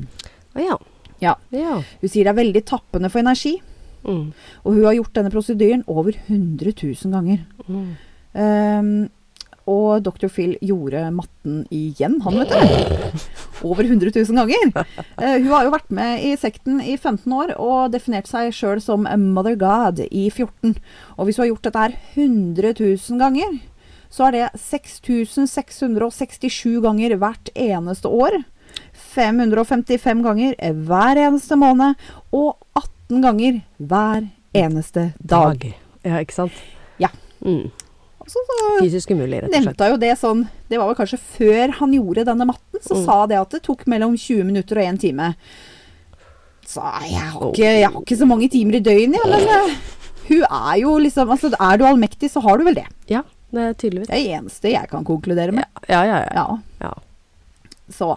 [0.57, 0.77] Ja.
[1.21, 1.35] Ja.
[1.53, 1.81] ja.
[2.01, 3.61] Hun sier det er veldig tappende for energi,
[4.01, 4.33] Mm.
[4.65, 7.39] og hun har gjort denne prosedyren over 100 000 ganger.
[7.69, 7.91] Mm.
[8.33, 9.09] Um,
[9.71, 10.29] og Dr.
[10.33, 12.57] Phil gjorde matten igjen, han vet du.
[13.69, 14.65] Over 100 000 ganger.
[15.21, 18.81] Uh, hun har jo vært med i sekten i 15 år og definert seg sjøl
[18.83, 20.75] som a Mother God i 14.
[21.19, 23.51] Og hvis hun har gjort dette her 100 000 ganger,
[24.11, 28.43] så er det 6667 ganger hvert eneste år.
[29.15, 30.55] 555 ganger
[30.87, 31.95] hver eneste måned,
[32.33, 35.67] og 18 ganger hver eneste dag.
[36.07, 36.53] Ja, ikke sant?
[37.03, 37.11] Ja.
[37.45, 37.71] Mm.
[38.31, 39.65] Så, så Fysisk umulig, rett og slett.
[39.67, 43.05] nevnte jo det sånn Det var vel kanskje før han gjorde denne matten, så Mm.
[43.09, 45.35] sa det at det tok mellom 20 minutter og 1 time.
[46.71, 49.75] Så jeg har ikke, jeg har ikke så mange timer i døgnet, jeg, men eh,
[50.29, 52.87] hun er jo liksom Altså, er du allmektig, så har du vel det.
[53.11, 54.07] Ja, det er tydeligvis.
[54.13, 55.65] Det er det eneste jeg kan konkludere med.
[55.89, 56.33] Ja, ja, ja.
[56.35, 56.59] Ja.
[56.87, 56.93] ja.
[57.91, 58.13] Så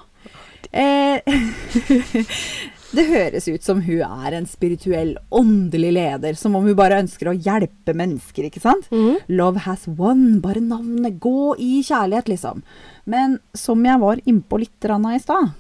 [0.71, 1.21] eh,
[2.93, 6.37] Det høres ut som hun er en spirituell, åndelig leder.
[6.37, 8.85] Som om hun bare ønsker å hjelpe mennesker, ikke sant?
[8.93, 9.17] Mm.
[9.33, 10.39] Love has won.
[10.43, 11.17] Bare navnet.
[11.23, 12.61] Gå i kjærlighet, liksom.
[13.09, 15.51] Men som jeg var innpå litt i stad,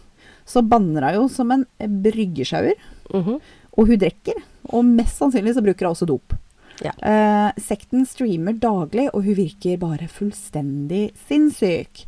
[0.45, 2.77] så banner hun jo som en bryggesjauer.
[3.13, 3.39] Mhm.
[3.73, 4.37] Og hun drikker.
[4.69, 6.35] Og mest sannsynlig så bruker hun også dop.
[6.83, 6.93] Ja.
[7.01, 12.05] Eh, sekten streamer daglig, og hun virker bare fullstendig sinnssyk.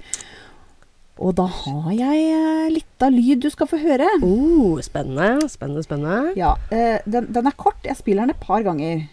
[1.15, 4.07] Og da har jeg eh, litt av lyd du skal få høre.
[4.25, 6.33] Oh, spennende, spennende, spennende.
[6.35, 7.79] Ja, eh, den, den er kort.
[7.87, 9.05] Jeg spiller den et par ganger.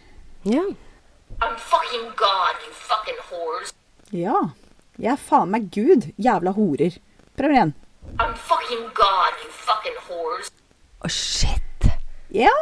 [0.48, 0.64] Ja.
[1.38, 3.70] I'm fucking God, you fucking whores.
[4.10, 4.34] Ja.
[4.98, 6.10] Jeg er faen meg Gud.
[6.18, 6.98] Jævla horer.
[7.38, 7.74] Prøv igjen.
[8.18, 10.50] I'm fucking God, you fucking whores.
[11.06, 11.88] Å, shit.
[12.34, 12.52] Ja.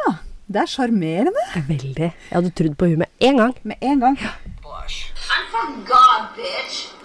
[0.51, 1.49] Det er sjarmerende.
[1.67, 2.11] Veldig.
[2.11, 3.57] Jeg hadde trodd på hun med en gang.
[3.63, 4.21] Med en gang.
[4.21, 4.37] Ja.
[4.61, 7.00] I'm fucking God, bitch.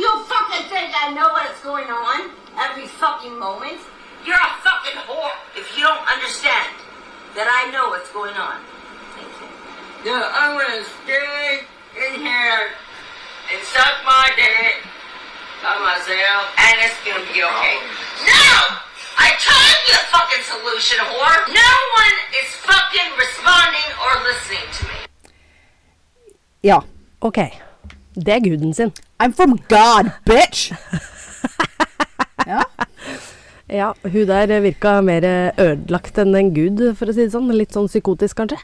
[0.00, 3.76] Do you fucking think I know what's going on every fucking moment?
[4.24, 6.72] You're a fucking whore if you don't understand
[7.36, 8.64] that I know what's going on.
[9.12, 9.52] Thank you.
[10.08, 11.68] Yeah, I'm gonna stay
[12.00, 12.72] in here
[13.52, 14.80] and suck my dick
[15.60, 17.76] by myself, and it's gonna be okay.
[18.24, 18.80] No!
[19.20, 21.44] I told you the fucking solution, whore!
[21.52, 24.96] No one is fucking responding or listening to me.
[26.64, 26.88] Yeah,
[27.20, 27.68] Ok.
[28.14, 28.92] Det er guden sin.
[29.22, 30.72] I'm from God, bitch!
[32.50, 32.64] ja.
[33.70, 35.22] Ja, hun der virka mer
[35.54, 37.46] ødelagt enn en gud, for å si det sånn.
[37.54, 38.58] Litt sånn psykotisk, kanskje.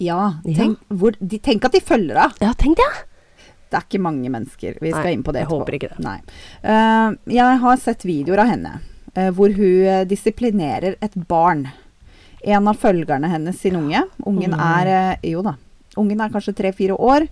[0.00, 0.38] Ja.
[0.44, 0.56] Ja.
[0.62, 2.40] Tenk, hvor, de, tenk at de følger deg.
[2.44, 2.88] Ja, tenk det.
[3.66, 4.76] Det er ikke mange mennesker.
[4.80, 5.98] Vi skal Nei, inn på det jeg håper ikke det.
[6.04, 6.18] Nei.
[6.64, 8.74] Uh, jeg har sett videoer av henne
[9.16, 11.66] uh, hvor hun eh, disiplinerer et barn.
[12.46, 14.04] En av følgerne hennes sin unge.
[14.24, 14.60] Ungen Mm.
[14.62, 15.56] er uh, Jo da.
[16.00, 17.26] Ungen er kanskje tre-fire år.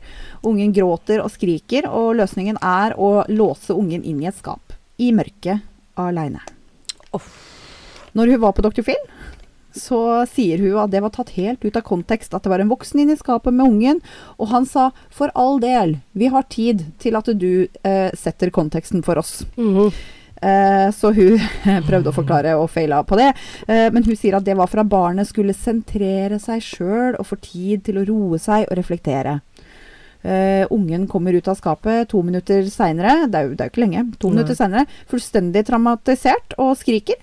[0.47, 4.75] Ungen gråter og skriker, og løsningen er å låse ungen inn i et skap.
[4.99, 5.65] I mørket
[6.01, 6.43] aleine.
[7.15, 7.29] Oh.
[8.15, 8.83] Når hun var på Dr.
[8.87, 9.01] Phil,
[9.75, 12.35] så sier hun at det var tatt helt ut av kontekst.
[12.35, 14.03] At det var en voksen inne i skapet med ungen.
[14.39, 19.03] Og han sa for all del, vi har tid til at du eh, setter konteksten
[19.07, 19.43] for oss.
[19.59, 19.93] Mm Eh,
[20.95, 21.41] så hun
[21.89, 23.31] prøvde å forklare og feila på det.
[23.69, 27.29] Eh, men hun sier at det var for at barnet skulle sentrere seg sjøl og
[27.29, 29.41] få tid til å roe seg og reflektere.
[30.25, 34.07] Uh, ungen kommer ut av skapet to minutter seinere, det, det er jo ikke lenge,
[34.17, 34.39] to Nei.
[34.39, 37.19] minutter senere, fullstendig traumatisert og skriker.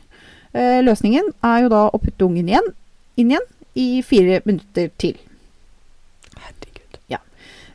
[0.53, 2.69] Uh, løsningen er jo da å putte ungen igjen,
[3.17, 5.17] inn igjen i fire minutter til.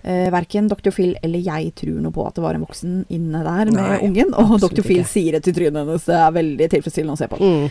[0.06, 0.92] Eh, verken Dr.
[0.94, 3.96] Phil eller jeg tror noe på at det var en voksen inne der med Nei,
[4.06, 4.28] ungen.
[4.38, 4.84] Og Dr.
[4.86, 5.10] Phil ikke.
[5.10, 6.04] sier det til trynet hennes.
[6.06, 7.40] Det er veldig tilfredsstillende å se på.
[7.42, 7.70] Mm.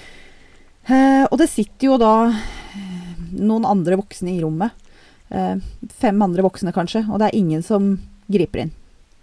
[0.91, 4.75] Eh, og det sitter jo da eh, noen andre voksne i rommet.
[5.31, 5.55] Eh,
[5.95, 7.05] fem andre voksne, kanskje.
[7.09, 7.93] Og det er ingen som
[8.27, 8.73] griper inn.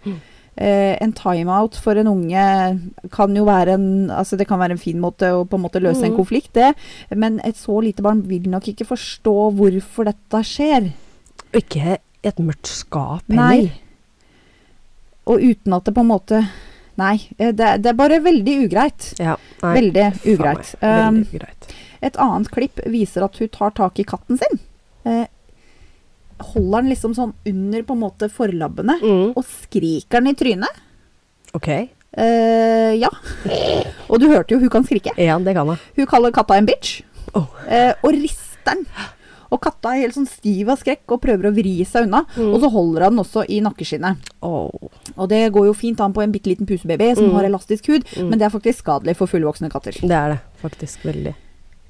[0.07, 0.17] Mm.
[0.57, 2.41] Eh, en timeout for en unge
[3.15, 5.81] kan jo være en Altså det kan være en fin måte å på en måte
[5.81, 6.17] løse en Mm.
[6.17, 6.73] konflikt, det.
[7.15, 10.91] Men et så lite barn vil nok ikke forstå hvorfor dette skjer.
[11.53, 13.55] Ikke et mørkt skap Nei.
[13.55, 13.79] heller.
[15.27, 16.41] Og uten at det på en måte
[16.99, 17.15] Nei.
[17.39, 19.13] eh, Det, det er bare veldig ugreit.
[19.19, 20.73] Ja, nei, Veldig ugreit.
[20.81, 21.69] Veldig Um, ugreit.
[22.03, 24.59] Et annet klipp viser at hun tar tak i katten sin.
[25.05, 25.25] Eh,
[26.53, 29.33] holder den liksom sånn under på en måte forlabbene, Mm.
[29.37, 30.81] og skriker den i trynet.
[31.55, 31.67] Ok.
[31.69, 33.09] Eh, ja.
[34.09, 35.15] Og du hørte jo hun kan skrike.
[35.17, 35.79] Ja, det kan jeg.
[35.95, 37.01] Hun kaller katta en bitch,
[37.33, 37.47] Oh.
[37.67, 38.85] eh, og rister den.
[39.53, 42.23] Og katta er helt sånn stiv av skrekk og prøver å vri seg unna.
[42.35, 42.49] Mm.
[42.55, 44.31] Og så holder han den også i nakkeskinnet.
[44.41, 44.71] Oh.
[45.15, 47.33] Og det går jo fint an på en bitte liten pusebaby som Mm.
[47.37, 48.29] har elastisk hud, Mm.
[48.29, 49.93] men det er faktisk skadelig for fullvoksne katter.
[50.01, 51.35] Det er det faktisk veldig.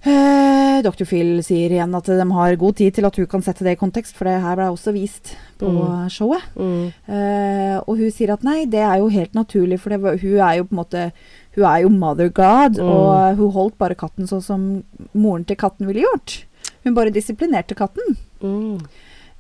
[0.05, 1.05] Eh, Dr.
[1.07, 3.79] Phil sier igjen at de har god tid til at hun kan sette det i
[3.79, 6.09] kontekst, for det her ble også vist på Mm.
[6.11, 6.41] showet.
[6.59, 6.91] Mm.
[7.07, 10.57] Eh, og hun sier at nei, det er jo helt naturlig, for det, hun er
[10.57, 11.11] jo på en måte
[11.55, 12.89] Hun er jo mother god, Mm.
[12.89, 16.45] og hun holdt bare katten sånn som moren til katten ville gjort.
[16.83, 18.17] Hun bare disiplinerte katten.
[18.43, 18.81] Mm.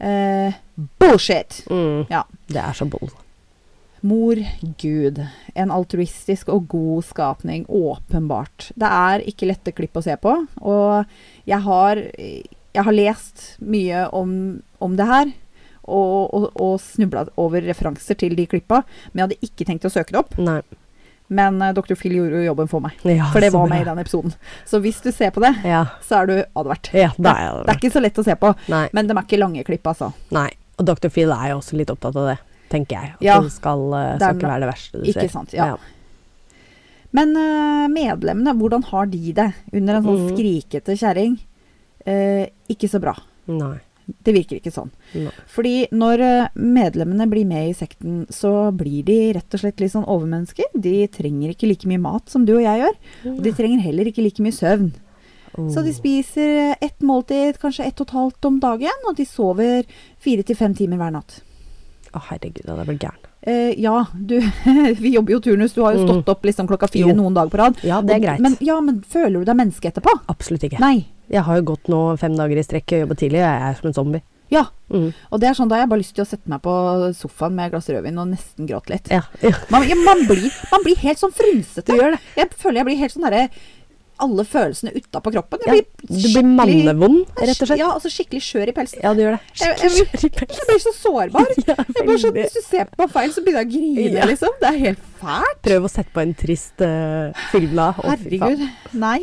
[0.03, 0.53] Eh,
[0.99, 1.63] bullshit!
[1.69, 2.05] Mm.
[2.09, 2.23] Ja.
[2.47, 3.11] Det er så bull.
[4.03, 4.39] Mor
[4.81, 5.21] Gud.
[5.55, 8.71] En altruistisk og god skapning, åpenbart.
[8.75, 14.03] Det er ikke lette klipp å se på, og jeg har, jeg har lest mye
[14.11, 14.35] om,
[14.83, 15.31] om det her.
[15.83, 19.91] Og, og, og snubla over referanser til de klippa, men jeg hadde ikke tenkt å
[19.91, 20.37] søke det opp.
[20.39, 20.61] Nei.
[21.33, 21.95] Men uh, Dr.
[21.99, 23.73] Phil gjorde jo jobben for meg, Ja, for det var bra.
[23.73, 24.35] med i den episoden.
[24.69, 25.85] Så hvis du ser på det, Ja.
[26.05, 26.91] så er du advart.
[26.93, 27.65] ja, det er jeg.
[27.65, 28.87] det er ikke så lett å se på, Nei.
[28.93, 30.11] men de er ikke lange klipp, altså.
[30.35, 30.49] Nei.
[30.77, 31.09] Og Dr.
[31.13, 32.39] Phil er jo også litt opptatt av det.
[32.73, 33.13] tenker jeg.
[33.13, 35.21] At Ja, det skal, uh, skal ikke være det verste du ser.
[35.21, 35.75] Ikke sant, ja.
[37.13, 40.29] Men uh, medlemmene, hvordan har de det under en sånn mm.
[40.33, 41.35] skrikete kjerring?
[42.07, 43.13] Uh, ikke så bra.
[43.45, 43.77] Nei.
[44.23, 44.89] Det virker ikke sånn.
[45.15, 45.31] No.
[45.47, 49.93] Fordi når eh, medlemmene blir med i sekten, så blir de rett og slett litt
[49.93, 50.65] sånn overmennesker.
[50.75, 52.95] De trenger ikke like mye mat som du og jeg gjør.
[53.35, 54.91] Og de trenger heller ikke like mye søvn.
[55.69, 55.93] Så de Oh.
[55.93, 59.83] spiser ett måltid, kanskje ett og et halvt om dagen, og de sover
[60.19, 61.41] fire til fem timer hver natt.
[62.13, 63.29] Å, herregud, jeg hadde blitt gæren.
[63.45, 64.39] Uh, ja, du
[65.03, 66.07] Vi jobber jo turnus, du har jo Mhm.
[66.09, 67.15] stått opp liksom klokka fire Jo.
[67.15, 67.75] noen dager på rad.
[67.83, 68.39] Ja, det er greit.
[68.39, 70.09] Men, ja, men føler du deg menneske etterpå?
[70.27, 70.79] Absolutt ikke.
[70.79, 71.05] Nei.
[71.31, 73.77] Jeg har jo gått nå fem dager i strekk og jobbet tidlig, og jeg er
[73.79, 74.23] som en zombie.
[74.53, 74.67] Ja.
[74.93, 75.09] Mm.
[75.33, 76.73] Og det er sånn da jeg bare lyst til å sette meg på
[77.17, 79.09] sofaen med et glass rødvin og nesten gråte litt.
[79.13, 79.23] Ja.
[79.41, 79.55] ja.
[79.73, 81.87] Man, man, blir, man blir helt sånn frynsete.
[81.89, 82.21] Du gjør det.
[82.37, 83.47] Jeg føler jeg blir helt sånn derre
[84.19, 85.59] Alle følelsene utapå kroppen.
[85.65, 87.79] Ja, du blir mannevond, rett og slett.
[87.79, 89.01] Ja, altså skikkelig skjør i pelsen.
[89.03, 89.41] Ja, du gjør det.
[89.57, 91.47] Skikkelig Jeg- jeg- Jeg blir så sårbar.
[91.67, 94.25] Ja, sånn, hvis du ser på meg feil, så begynner jeg å grine, Ja.
[94.25, 94.49] liksom.
[94.61, 95.61] Det er helt fælt.
[95.63, 97.91] Prøv å sette på en trist uh, film da.
[97.93, 98.13] Å.
[98.13, 98.69] Herregud.
[98.93, 99.19] Nei.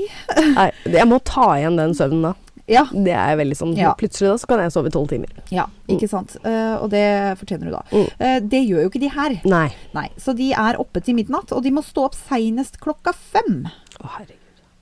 [0.55, 2.35] Nei, jeg må ta igjen den søvnen da.
[2.71, 2.85] Ja.
[2.93, 3.95] Det er veldig sånn Ja.
[3.99, 5.29] Plutselig da så kan jeg sove tolv timer.
[5.51, 6.37] ja ikke sant.
[6.45, 7.83] Uh, og det fortjener du da.
[7.91, 8.05] Mm.
[8.21, 9.41] Uh, det gjør jo ikke de her.
[9.45, 9.73] Nei.
[9.93, 13.65] Nei, Så de er oppe til midnatt, og de må stå opp seinest klokka fem.
[13.99, 14.37] Å, herregud.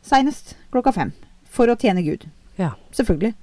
[0.09, 1.13] Seinest klokka fem.
[1.49, 2.25] For å tjene Gud.
[2.59, 2.73] Ja.
[2.97, 3.35] Selvfølgelig.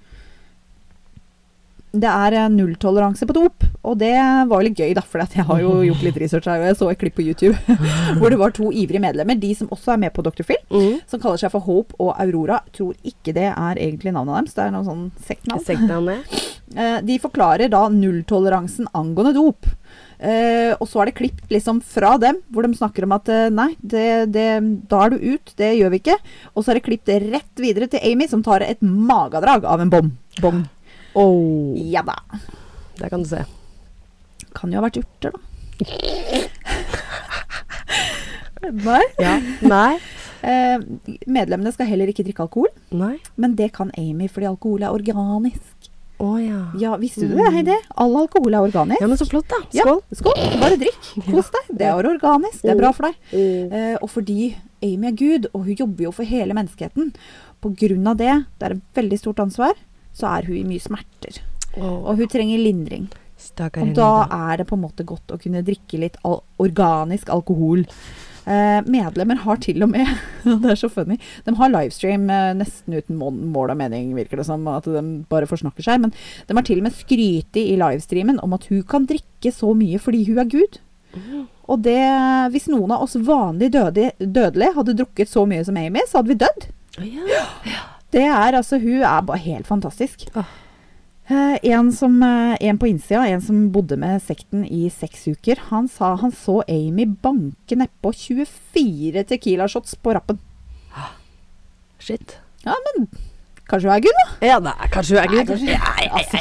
[1.96, 4.10] Det er nulltoleranse på dop, og det
[4.50, 6.60] var jo litt gøy, da, for jeg har jo gjort litt research her.
[6.60, 7.78] og Jeg så et klipp på YouTube
[8.20, 10.44] hvor det var to ivrige medlemmer, de som også er med på Dr.
[10.44, 10.98] Phil, Mm.
[11.08, 12.60] som kaller seg for Hope og Aurora.
[12.76, 16.12] Tror ikke det er egentlig navnet deres, det er noe sånn sektnavn.
[16.76, 19.64] Eh, De forklarer da nulltoleransen angående dop.
[20.20, 23.50] Eh, og så er det klippet liksom fra dem, hvor de snakker om at eh,
[23.54, 24.48] nei, det, det,
[24.92, 26.18] da er du ut, det gjør vi ikke.
[26.54, 29.92] Og så er det klippet rett videre til Amy, som tar et magadrag av en
[29.92, 30.08] bom.
[30.44, 30.60] Bong.
[31.16, 32.16] Oh, Ja da.
[33.00, 33.42] der kan du se.
[34.56, 35.40] Kan jo ha vært urter, da.
[38.88, 39.04] nei.
[39.22, 39.34] Ja.
[39.64, 39.94] Nei.
[40.46, 40.78] Eh,
[41.26, 43.16] medlemmene skal heller ikke drikke alkohol, Nei.
[43.42, 45.75] men det kan Amy fordi alkohol er organisk.
[46.24, 46.60] Å ja.
[46.80, 47.76] Ja, visste du det, Heidi?
[48.00, 49.02] All alkohol er organisk.
[49.04, 49.60] Ja, men så flott, da.
[49.76, 50.00] Ja, Skål.
[50.22, 50.46] skål.
[50.62, 51.10] Bare drikk.
[51.28, 51.74] Kos deg.
[51.82, 52.62] Det er organisk.
[52.64, 53.18] Det er bra for deg.
[53.34, 53.76] Mm.
[53.76, 54.54] Eh, og fordi
[54.86, 57.12] Amy er Gud, og hun jobber jo for hele menneskeheten,
[57.64, 59.76] på grunn av det, det er et veldig stort ansvar,
[60.16, 61.42] så er hun i mye smerter.
[61.76, 62.06] Oh.
[62.12, 63.10] Og hun trenger lindring.
[63.42, 67.32] Stakkar Og da er det på en måte godt å kunne drikke litt al organisk
[67.34, 67.84] alkohol.
[68.46, 70.06] Eh, medlemmer har til og med
[70.62, 71.18] Det er så funny.
[71.48, 74.68] De har livestream eh, nesten uten mål, og mening, virker det som.
[74.70, 76.04] At de bare forsnakker seg.
[76.04, 79.74] Men de har til og med skrytt i livestreamen om at hun kan drikke så
[79.78, 80.82] mye fordi hun er Gud.
[81.72, 82.02] Og det
[82.54, 86.34] Hvis noen av oss vanlige døde, dødelige hadde drukket så mye som Amy, så hadde
[86.34, 86.68] vi dødd.
[87.02, 87.46] Ja.
[88.14, 90.28] Det er altså Hun er bare helt fantastisk.
[90.36, 90.54] Åh.
[91.28, 95.58] Eh, en, som, eh, en på innsida, en som bodde med sekten i seks uker,
[95.72, 100.38] han sa han så Amy banke nedpå 24 Tequila-shots på rappen.
[102.00, 102.36] Shit.
[102.66, 103.08] Ja, men
[103.66, 104.28] kanskje hun er Gud, da?
[104.46, 105.64] Ja, er kanskje hun er Nei, Gud.
[105.66, 106.38] Nei, ja, altså,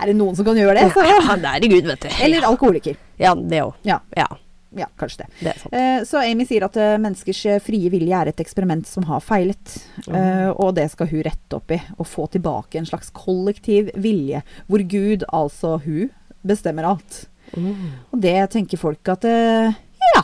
[0.00, 0.86] Er det noen som kan gjøre det?
[0.94, 1.18] Så, ja.
[1.28, 2.08] ja, det er Gud, vet du.
[2.24, 2.96] eller alkoholiker.
[3.20, 3.76] Ja, det òg.
[3.84, 4.30] Ja, Ja,
[4.78, 5.28] ja, kanskje det.
[5.40, 5.54] det.
[5.78, 9.22] Eh, så Amy sier at uh, menneskers eh, frie vilje er et eksperiment som har
[9.24, 9.76] feilet.
[10.06, 14.42] Uh, og det skal hun rette opp i, og få tilbake en slags kollektiv vilje,
[14.68, 16.12] hvor Gud, altså hun,
[16.46, 17.24] bestemmer alt.
[17.56, 17.90] Mm.
[18.14, 19.82] Og det tenker folk at uh,
[20.14, 20.22] ja,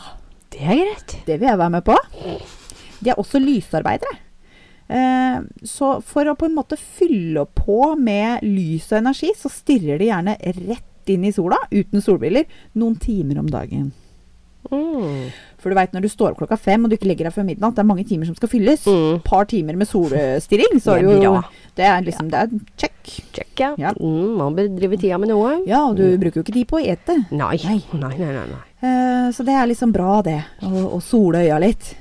[0.49, 1.19] Det er greit.
[1.27, 1.99] det vil jeg være med på.
[2.99, 4.17] De er også lysarbeidere.
[4.89, 10.01] Eh, så for å på en måte fylle på med lys og energi, så stirrer
[10.01, 13.91] de gjerne rett inn i sola, uten solbriller, noen timer om dagen.
[14.71, 15.29] Mm.
[15.59, 17.47] For du veit når du står opp klokka fem og du ikke legger deg før
[17.47, 18.85] midnatt, det er mange timer som skal fylles.
[18.87, 19.19] Mm.
[19.27, 21.35] Par timer med solstirring, så er Det jo.
[21.79, 22.95] Det er liksom Det er check.
[23.33, 23.73] Check, ja.
[23.77, 23.91] Ja.
[23.99, 25.59] Mm, man bedriver tida med noe.
[25.67, 27.15] Ja, og du bruker jo ikke tid på å ete.
[27.31, 27.55] Nei.
[27.65, 27.79] Nei.
[27.97, 28.63] Nei, nei, nei.
[28.79, 30.39] Eh, så det er liksom bra, det.
[30.63, 31.93] Å sole øya litt.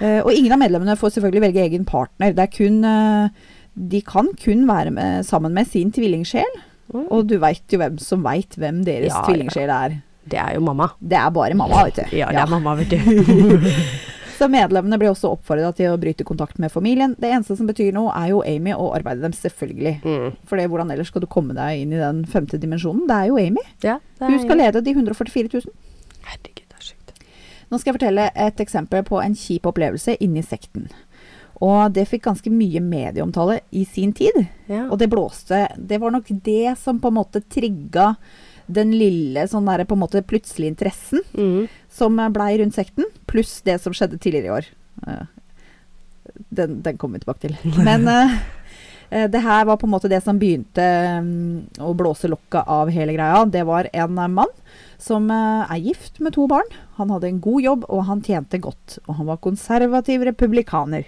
[0.00, 2.34] Uh, og ingen av medlemmene får selvfølgelig velge egen partner.
[2.36, 6.60] Det er kun uh, De kan kun være med, sammen med sin tvillingsjel.
[6.92, 7.06] Mm.
[7.08, 9.22] Og du veit jo hvem som veit hvem deres ja.
[9.26, 10.00] tvillingsjel er.
[10.24, 10.90] Det er jo mamma.
[10.98, 12.16] Det er bare mamma, vet du.
[12.16, 13.70] Ja, det er mamma, vet du.
[14.42, 17.12] Så medlemmene blir også oppfordra til å bryte kontakt med familien.
[17.20, 19.92] Det eneste som betyr noe, er jo Amy og arbeidet dem, selvfølgelig.
[20.02, 20.32] Mm.
[20.50, 23.04] For hvordan ellers skal du komme deg inn i den femte dimensjonen?
[23.06, 23.62] Det er jo Amy.
[23.84, 25.76] Ja, er Hun skal lede de 144 000.
[26.26, 27.14] Herregud, det er sjukt.
[27.70, 30.90] Nå skal jeg fortelle et eksempel på en kjip opplevelse inni sekten.
[31.62, 34.40] Og det fikk ganske mye medieomtale i sin tid.
[34.66, 34.88] Ja.
[34.88, 38.16] Og det blåste Det var nok det som på en måte trigga
[38.72, 41.68] den lille sånn der på en måte plutselige interessen Mm.
[41.90, 44.66] som blei rundt sekten, pluss det som skjedde tidligere i år.
[45.06, 45.26] Eh,
[46.50, 47.56] Den, den kommer vi tilbake til.
[47.84, 48.38] Men eh,
[49.12, 50.80] Eh, det her var på en måte det som begynte
[51.20, 53.42] um, å blåse lokket av hele greia.
[53.44, 54.48] Det var en eh, mann
[54.96, 56.64] som uh, er gift med to barn.
[56.96, 58.96] Han hadde en god jobb, og han tjente godt.
[59.04, 61.04] Og han var konservativ republikaner.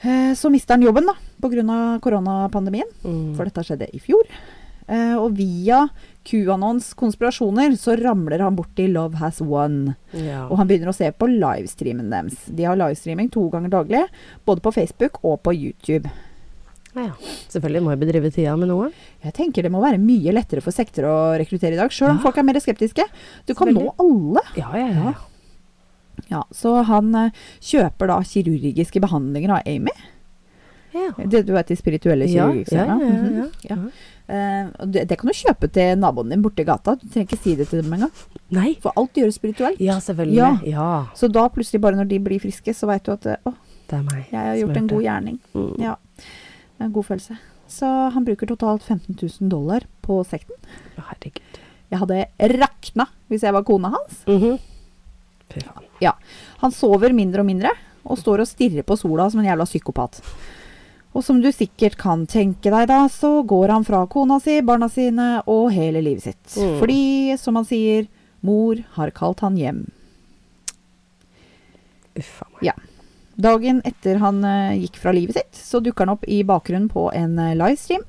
[0.00, 1.14] Eh, så mister han jobben da,
[1.44, 2.00] pga.
[2.00, 3.36] koronapandemien, Mm.
[3.36, 4.24] for dette skjedde i fjor.
[4.88, 5.84] Eh, og via
[6.26, 9.94] QAnons konspirasjoner så ramler han borti Love Has Won.
[10.16, 10.46] Ja.
[10.48, 12.36] Og han begynner å se på livestreamen deres.
[12.50, 14.04] De har livestreaming to ganger daglig,
[14.46, 16.10] både på Facebook og på YouTube.
[16.94, 17.10] ja.
[17.48, 18.90] Selvfølgelig må jeg bedrive tida med noe.
[19.24, 22.16] Jeg tenker det må være mye lettere for sekter å rekruttere i dag, sjøl om
[22.18, 22.22] Ja.
[22.22, 23.04] folk er mer skeptiske.
[23.46, 24.40] Du kan nå alle.
[24.56, 25.14] Ja, ja, ja.
[26.28, 29.90] Ja, så han eh, kjøper da kirurgiske behandlinger av Amy.
[30.94, 31.26] Ja.
[31.26, 32.76] Det du vet, de spirituelle Ja, kirurgiske.
[32.76, 33.36] ja, ja, mhm.
[33.38, 33.46] ja.
[33.70, 33.78] Ja.
[34.32, 36.94] Eh, og det, det kan du kjøpe til naboen din borti gata.
[37.00, 38.12] Du trenger ikke si det til dem engang.
[38.54, 38.76] Nei.
[38.82, 39.80] For alt gjøres spirituelt.
[39.82, 40.38] Ja, selvfølgelig.
[40.38, 40.50] Ja.
[40.64, 40.90] Ja.
[41.18, 43.54] Så da plutselig, bare når de blir friske, så veit du at eh, å,
[43.92, 45.40] er jeg har gjort en god gjerning.
[45.52, 45.72] Mm.
[45.82, 45.96] Ja.
[46.80, 47.36] En god følelse.
[47.72, 50.56] Så han bruker totalt 15 000 dollar på sekten.
[50.96, 51.60] Herregud.
[51.92, 52.24] Jeg hadde
[52.56, 54.22] rakna hvis jeg var kona hans.
[54.28, 54.58] Mhm.
[55.52, 55.88] Fy faen.
[56.62, 57.72] Han sover mindre og mindre,
[58.08, 60.22] og står og stirrer på sola som en jævla psykopat.
[61.14, 64.88] Og som du sikkert kan tenke deg, da, så går han fra kona si, barna
[64.88, 66.54] sine og hele livet sitt.
[66.56, 66.78] Mm.
[66.80, 67.00] Fordi,
[67.38, 68.06] som han sier,
[68.40, 69.82] mor har kalt han hjem.
[72.18, 72.64] Uff a meg.
[72.70, 72.74] Ja.
[73.42, 77.06] Dagen etter han uh, gikk fra livet sitt, så dukker han opp i bakgrunnen på
[77.16, 78.04] en uh, livestream.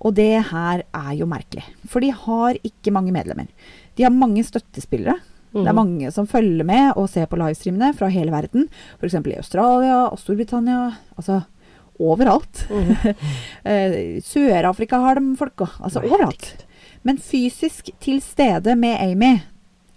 [0.00, 3.50] Og det her er jo merkelig, for de har ikke mange medlemmer.
[3.98, 5.18] De har mange støttespillere.
[5.50, 5.76] Det er Mhm.
[5.76, 8.68] mange som følger med og ser på livestreamene fra hele verden.
[9.00, 9.14] F.eks.
[9.26, 10.92] i Australia og Storbritannia.
[11.18, 11.40] Altså
[12.00, 12.64] overalt.
[13.60, 15.60] Eh, Sør-Afrika har de folk.
[15.84, 16.64] Altså Nei, overalt.
[17.04, 19.34] Men fysisk til stede med Amy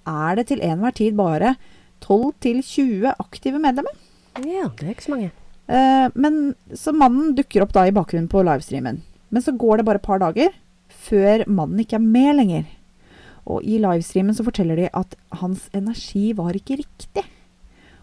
[0.07, 1.53] er det til enhver tid bare
[2.03, 3.95] 12-20 aktive medlemmer.
[4.43, 5.31] Ja, det er ikke så mange.
[5.71, 9.01] Eh, men Så mannen dukker opp da i bakgrunnen på livestreamen.
[9.31, 10.51] Men så går det bare et par dager
[11.07, 12.65] før mannen ikke er med lenger.
[13.49, 17.23] Og i livestreamen så forteller de at hans energi var ikke riktig.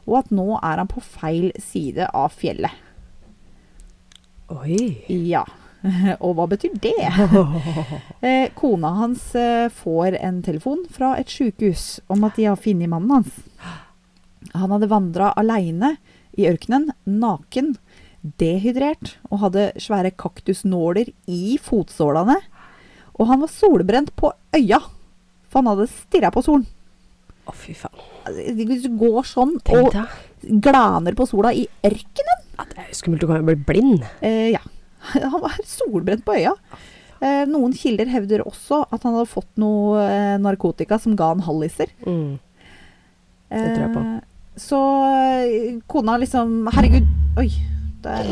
[0.09, 2.73] Og at nå er han på feil side av fjellet.
[4.51, 5.05] Oi.
[5.31, 5.45] Ja.
[6.25, 6.97] Og hva betyr det?
[8.21, 12.91] Eh, kona hans eh, får en telefon fra et sykehus om at de har funnet
[12.93, 13.39] mannen hans.
[14.53, 15.95] Han hadde vandra aleine
[16.37, 17.79] i ørkenen, naken,
[18.21, 22.37] dehydrert og hadde svære kaktusnåler i fotsålene.
[23.17, 24.83] Og han var solbrent på øya,
[25.49, 26.69] for han hadde stirra på solen.
[27.49, 28.05] Å, fy faen.
[28.61, 29.97] Hvis du går sånn og
[30.61, 33.23] glaner på sola i ørkenen Ja, det er jo skummelt.
[33.23, 34.05] Du kan jo bli blind.
[34.21, 34.61] Eh, ja.
[35.33, 36.53] Han var solbrent på øya.
[37.21, 41.43] Eh, noen kilder hevder også at han hadde fått noe eh, narkotika som ga han
[41.45, 41.91] halliser.
[42.07, 42.39] Mm.
[43.51, 44.05] Det tror jeg på.
[44.05, 47.51] Eh, så eh, kona liksom Herregud, oi.
[48.01, 48.31] Der.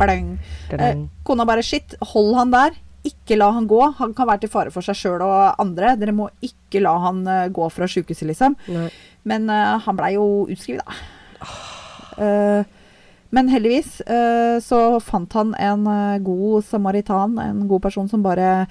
[0.00, 0.32] Blang.
[0.72, 2.80] Eh, kona bare shit, hold han der.
[3.04, 3.80] Ikke la han gå.
[4.00, 5.92] Han kan være til fare for seg sjøl og andre.
[6.00, 8.56] Dere må ikke la han gå fra sjukehuset, liksom.
[8.72, 8.88] Nei.
[9.28, 10.96] Men han blei jo utskrevet, da.
[12.20, 12.64] Eh,
[13.34, 18.66] men heldigvis eh, så fant han en eh, god samaritan, en god person som bare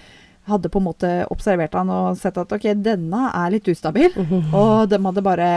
[0.50, 4.12] hadde på en måte observert han og sett at ok, denne er litt ustabil.
[4.60, 5.50] Og de hadde bare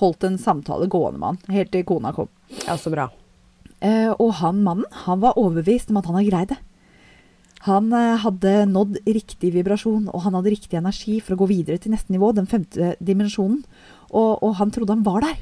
[0.00, 2.30] holdt en samtale gående med han, helt til kona kom.
[2.64, 3.10] Ja, så bra.
[3.80, 6.58] Eh, og han mannen, han var overbevist om at han hadde greid det.
[7.68, 11.92] Han hadde nådd riktig vibrasjon, og han hadde riktig energi for å gå videre til
[11.92, 13.58] neste nivå, den femte dimensjonen.
[14.08, 15.36] Og, og han trodde han var der.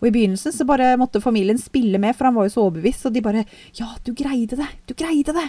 [0.00, 3.06] Og i begynnelsen så bare måtte familien spille med, for han var jo så overbevist.
[3.08, 3.46] Og de bare
[3.78, 4.68] Ja, du greide det!
[4.86, 5.48] Du greide det!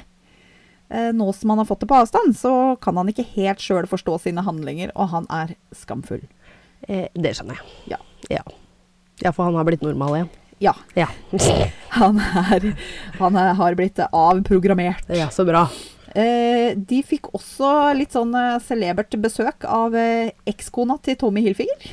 [0.89, 3.89] Eh, nå som han har fått det på avstand, så kan han ikke helt sjøl
[3.91, 6.23] forstå sine handlinger, og han er skamfull.
[6.87, 7.97] Eh, det skjønner jeg.
[7.97, 7.99] Ja.
[8.31, 8.43] ja.
[9.19, 10.31] Ja, for han har blitt normal igjen.
[10.63, 10.73] Ja.
[10.97, 11.07] Ja.
[11.97, 12.65] Han, er,
[13.17, 15.07] han er, har blitt avprogrammert.
[15.09, 15.63] ja, så bra.
[16.17, 21.87] Eh, de fikk også litt sånn eh, celebert besøk av eh, ekskona til Tommy Hilfiger.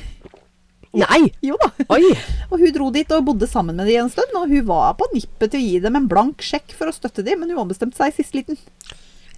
[0.95, 1.21] Nei!
[1.43, 1.69] Jo da.
[1.95, 2.01] Oi!
[2.51, 4.31] Og hun dro dit og bodde sammen med de en stund.
[4.39, 7.25] Og hun var på nippet til å gi dem en blank sjekk for å støtte
[7.25, 8.59] dem, men hun ombestemte seg i siste liten.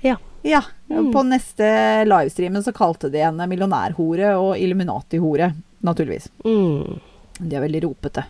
[0.06, 0.18] Ja.
[0.46, 0.62] Ja.
[0.92, 1.10] Mm.
[1.16, 1.68] På neste
[2.08, 5.50] livestreamen så kalte de henne millionærhore og Illuminati-hore,
[5.84, 6.30] naturligvis.
[6.46, 7.00] Mm.
[7.42, 8.24] De er veldig ropete.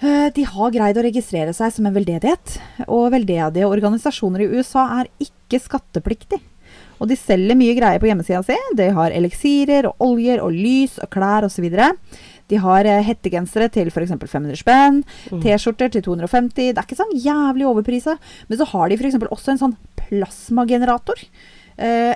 [0.00, 4.84] Eh, De har greid å registrere seg som en veldedighet, og veldedige organisasjoner i USA
[5.00, 6.38] er ikke skattepliktig.
[6.98, 8.56] Og de selger mye greier på hjemmesida si.
[8.78, 11.68] De har eliksirer og oljer og lys og klær osv.
[12.48, 14.14] De har eh, hettegensere til f.eks.
[14.18, 15.42] 500 spenn, Mm.
[15.44, 16.72] T-skjorter til 250.
[16.72, 18.16] Det er ikke sånn jævlig overprisa.
[18.48, 19.18] Men så har de f.eks.
[19.28, 21.20] også en sånn plasmagenerator.
[21.78, 22.14] Eh,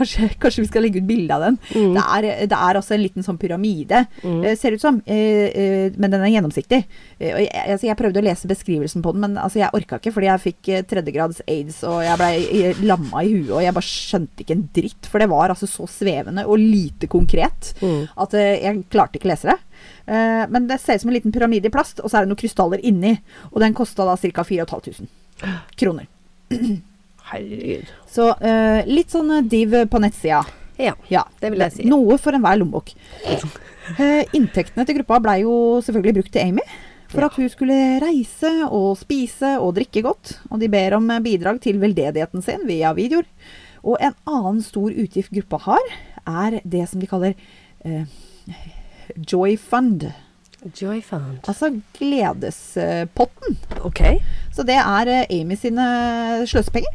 [0.00, 1.58] kanskje, kanskje vi skal legge ut bilde av den.
[1.76, 1.94] Mm.
[1.96, 4.40] Det, er, det er altså en liten sånn pyramide, Mm.
[4.44, 4.98] eh, ser ut som.
[5.06, 6.80] Eh, eh, men den er gjennomsiktig.
[7.20, 10.30] Jeg, altså, jeg prøvde å lese beskrivelsen på den, men altså, jeg orka ikke, fordi
[10.30, 14.56] jeg fikk tredjegrads aids, og jeg blei lamma i huet, og jeg bare skjønte ikke
[14.56, 15.08] en dritt.
[15.10, 18.08] For det var altså så svevende og lite konkret Mm.
[18.16, 19.58] at jeg klarte ikke å lese det.
[20.10, 22.32] Eh, men det ser ut som en liten pyramide i plast, og så er det
[22.32, 23.14] noen krystaller inni.
[23.52, 24.44] Og den kosta da ca.
[24.44, 25.08] 4500
[25.76, 26.06] kroner.
[27.30, 27.90] Herregud.
[28.10, 30.42] Så eh, litt sånn eh, div på nettsida.
[30.80, 30.94] Ja.
[31.12, 31.84] Ja, Det vil jeg si.
[31.90, 32.92] Noe for enhver lommebok.
[34.00, 35.54] Eh, inntektene til gruppa blei jo
[35.84, 36.64] selvfølgelig brukt til Amy.
[37.10, 37.26] For Ja.
[37.26, 40.36] at hun skulle reise og spise og drikke godt.
[40.50, 43.26] Og de ber om bidrag til veldedigheten sin via videoer.
[43.82, 45.90] Og en annen stor utgift gruppa har,
[46.26, 47.34] er det som de kaller
[47.84, 48.04] eh,
[49.26, 50.06] Joy Fund.
[50.76, 51.40] Joy Fund.
[51.48, 53.56] Altså gledespotten.
[53.84, 54.00] Ok.
[54.54, 55.84] Så det er eh, Amy sine
[56.46, 56.94] sløsepenger.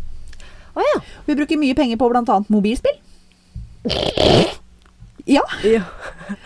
[0.76, 0.99] Å ja.
[1.28, 2.38] Vi bruker mye penger på bl.a.
[2.51, 2.99] mobilspill.
[5.26, 5.80] Ja, ja.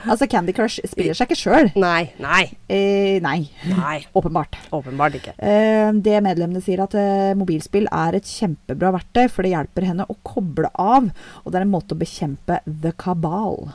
[0.08, 1.68] altså Candy Crush spiller seg ikke sjøl.
[1.76, 2.14] Nei.
[2.24, 2.46] Nei.
[2.72, 3.98] Eh, nei, Nei.
[4.16, 4.56] åpenbart.
[4.76, 5.34] Åpenbart ikke.
[5.36, 10.08] Eh, det medlemmene sier at eh, mobilspill er et kjempebra verktøy, for det hjelper henne
[10.08, 11.10] å koble av.
[11.44, 13.68] Og det er en måte å bekjempe the cabal,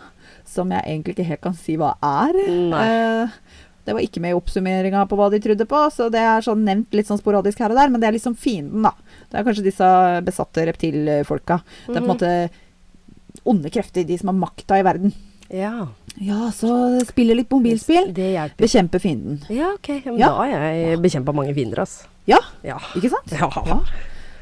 [0.48, 2.40] som jeg egentlig ikke helt kan si hva er.
[2.72, 2.86] Nei.
[2.88, 6.44] Eh, det var ikke med i oppsummeringa på hva de trodde på, så det er
[6.46, 8.94] sånn nevnt litt sånn sporadisk her og der, men det er liksom fienden, da.
[9.34, 9.86] Det er kanskje disse
[10.22, 11.56] besatte reptilfolka.
[11.88, 12.10] Det er på en Mhm.
[12.14, 12.50] måte
[13.50, 15.12] onde krefter, de som har makta i verden.
[15.50, 15.88] Ja.
[16.22, 18.12] Ja, så spille litt mobilspill.
[18.14, 18.62] Det hjelper.
[18.62, 19.40] Bekjempe fienden.
[19.50, 19.88] Ja, ok.
[20.06, 20.28] Men Ja.
[20.28, 22.06] Da har jeg bekjempa mange fiender, altså.
[22.30, 22.78] Ja, Ja.
[22.94, 23.32] ikke sant?
[23.34, 23.50] Ja.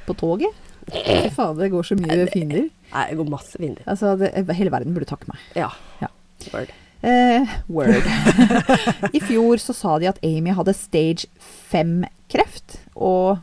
[0.06, 0.52] På toget.
[0.92, 2.68] Fy fader, det går så mye fiender.
[2.92, 3.82] Nei, det går masse fiender.
[3.86, 5.38] Altså, det, hele verden burde takke meg.
[5.56, 5.70] Ja.
[6.02, 6.08] Ja.
[6.52, 6.68] Word.
[7.02, 8.04] Eh, word.
[9.14, 11.26] I fjor så sa de at Amy hadde stage
[11.72, 13.38] 5-kreft, og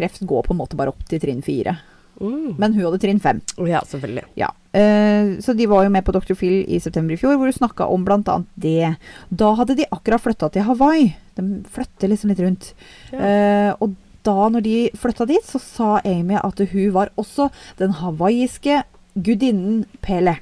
[0.00, 1.76] kreft går på en måte bare opp til trinn 4.
[2.20, 2.56] Mm.
[2.60, 3.40] Men hun hadde trinn 5.
[3.68, 4.26] Ja, selvfølgelig.
[4.40, 4.50] Ja.
[4.76, 6.34] Eh, så de var jo med på Dr.
[6.36, 8.36] Phil i september i fjor, hvor hun snakka om bl.a.
[8.60, 8.94] det.
[9.30, 11.10] Da hadde de akkurat flytta til Hawaii.
[11.38, 12.70] De flytter liksom litt rundt.
[13.14, 13.20] Ja.
[13.24, 13.96] Eh, og
[14.26, 17.48] da når de flytta dit, så sa Amy at hun var også
[17.80, 18.82] den hawaiiske
[19.16, 20.36] gudinnen Pele.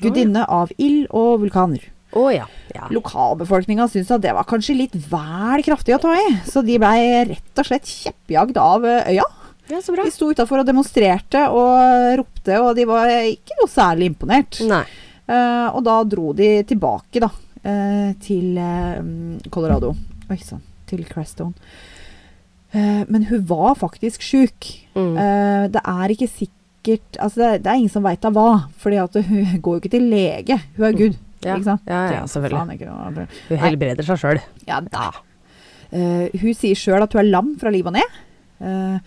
[0.00, 1.84] Gudinne av ild og vulkaner.
[2.16, 2.46] Å ja.
[2.74, 2.88] ja.
[2.90, 7.26] Lokalbefolkninga syntes at det var kanskje litt vel kraftig å ta i, så de blei
[7.28, 9.26] rett og slett kjeppjagd av øya.
[9.70, 10.02] Ja, så bra.
[10.02, 14.58] De sto utafor og demonstrerte og ropte, og de var ikke noe særlig imponert.
[14.66, 14.82] Nei.
[15.30, 17.30] Uh, og da dro de tilbake, da,
[17.62, 18.98] uh, til uh,
[19.54, 19.92] Colorado.
[20.30, 21.54] Oi sann, til Crestone.
[22.70, 24.68] Men hun var faktisk sjuk.
[24.94, 25.16] Mm.
[25.74, 29.58] Det er ikke sikkert Altså, det, det er ingen som veit av hva, fordi hun
[29.58, 30.56] går jo ikke til lege.
[30.76, 31.56] Hun er Gud, Ja.
[31.56, 31.88] ikke sant?
[31.88, 33.26] Ja, ja, selvfølgelig.
[33.48, 34.40] Hun helbreder seg sjøl.
[34.68, 35.10] Ja, da.
[35.90, 38.18] Uh, hun sier sjøl at hun er lam fra liv og ned.
[38.60, 39.00] Uh,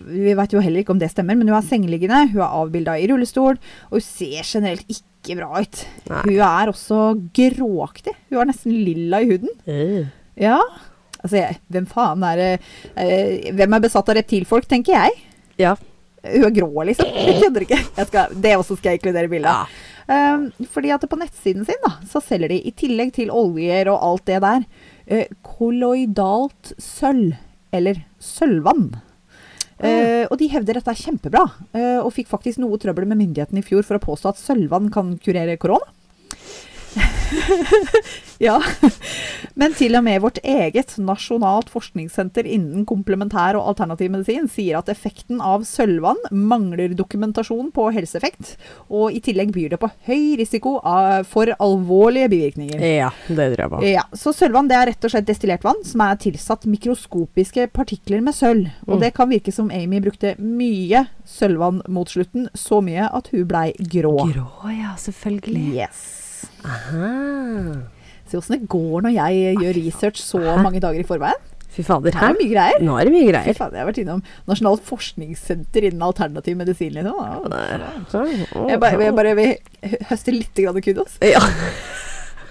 [0.00, 2.94] vi veit jo heller ikke om det stemmer, men hun er sengeliggende, hun er avbilda
[2.98, 3.58] i rullestol,
[3.90, 5.82] og hun ser generelt ikke bra ut.
[6.08, 6.22] Nei.
[6.30, 7.02] Hun er også
[7.36, 8.16] gråaktig.
[8.30, 9.52] Hun er nesten lilla i huden.
[9.68, 10.08] Uh.
[10.40, 10.58] Ja.
[11.22, 12.50] Altså, jeg, hvem faen er det
[12.98, 15.20] eh, Hvem er besatt av reptilfolk, tenker jeg.
[15.60, 15.76] Ja.
[16.22, 17.08] Hun er grå, liksom.
[17.14, 17.78] Jeg kødder ikke.
[18.08, 19.52] Skal, det også skal jeg inkludere i bildet.
[19.52, 19.91] Um,
[20.72, 24.26] fordi at på nettsiden sin da, så selger de i tillegg til oljer og alt
[24.30, 24.66] det der,
[25.06, 27.34] eh, kolloidalt sølv,
[27.72, 28.90] eller sølvvann.
[29.82, 31.40] Uh, og de hevder dette er kjempebra,
[31.74, 34.92] uh, og fikk faktisk noe trøbbel med myndighetene i fjor for å påstå at sølvvann
[34.94, 35.88] kan kurere korona.
[38.42, 38.58] ja.
[39.58, 44.90] Men til og med vårt eget nasjonalt forskningssenter innen komplementær og alternativ medisin sier at
[44.92, 48.54] effekten av sølvvann mangler dokumentasjon på helseeffekt,
[48.92, 52.82] og i tillegg byr det på høy risiko av, for alvorlige bivirkninger.
[52.82, 53.82] Ja, det tror jeg på.
[53.92, 58.22] Ja, så Sølvvann det er rett og slett destillert vann som er tilsatt mikroskopiske partikler
[58.24, 58.70] med sølv.
[58.88, 59.00] Og Mm.
[59.00, 63.72] det kan virke som Amy brukte mye sølvvann mot slutten, så mye at hun blei
[63.78, 64.16] grå.
[64.32, 65.74] Grå, ja, selvfølgelig.
[65.76, 66.02] Yes.
[66.64, 67.08] Aha.
[68.30, 71.48] Se åssen det går når jeg gjør research så mange dager i forveien.
[71.72, 72.12] Fy fader.
[72.12, 72.82] Det er mye greier.
[72.84, 73.46] Nå er det mye Fy greier.
[73.56, 74.18] jeg har vært innom
[74.50, 76.92] Nasjonalt forskningssenter innen alternativ medisin.
[76.98, 77.16] Liksom.
[77.16, 79.54] Ja, Jeg bare, jeg bare vil
[80.10, 81.16] høste litt grann kudos.
[81.24, 81.40] Ja.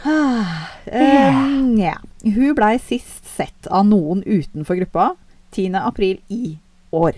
[0.01, 1.93] Um, ja.
[2.25, 5.11] Hun blei sist sett av noen utenfor gruppa
[5.53, 5.75] 10.
[5.77, 6.55] april i
[6.91, 7.13] år.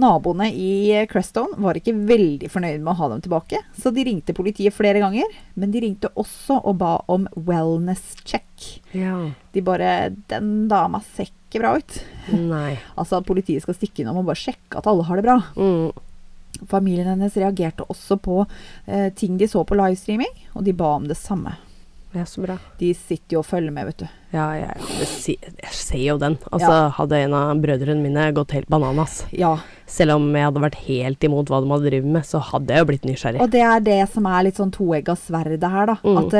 [0.00, 4.34] Naboene i Crestone var ikke veldig fornøyd med å ha dem tilbake, så de ringte
[4.36, 5.28] politiet flere ganger.
[5.60, 8.46] Men de ringte også og ba om wellness check.
[8.92, 9.30] ja.
[9.52, 12.02] De bare 'Den dama ser ikke bra ut'.
[12.32, 12.78] Nei.
[12.98, 15.38] Altså at politiet skal stikke innom og bare sjekke at alle har det bra.
[15.56, 15.92] Mm.
[16.68, 18.46] Familien hennes reagerte også på
[18.86, 21.56] eh, ting de så på livestreaming, og de ba om det samme.
[22.12, 22.56] Ja, så bra.
[22.80, 24.06] De sitter jo og følger med, vet du.
[24.34, 26.38] Ja, jeg, jeg, jeg ser jo den.
[26.50, 26.88] Altså, Ja.
[26.96, 29.24] hadde en av brødrene mine gått helt bananas.
[29.30, 29.52] Ja,
[29.86, 32.82] Selv om jeg hadde vært helt imot hva de hadde drevet med, så hadde jeg
[32.82, 33.40] jo blitt nysgjerrig.
[33.42, 35.96] Og det er det som er litt sånn toegga sverdet her, da.
[36.02, 36.18] Mm.
[36.18, 36.34] At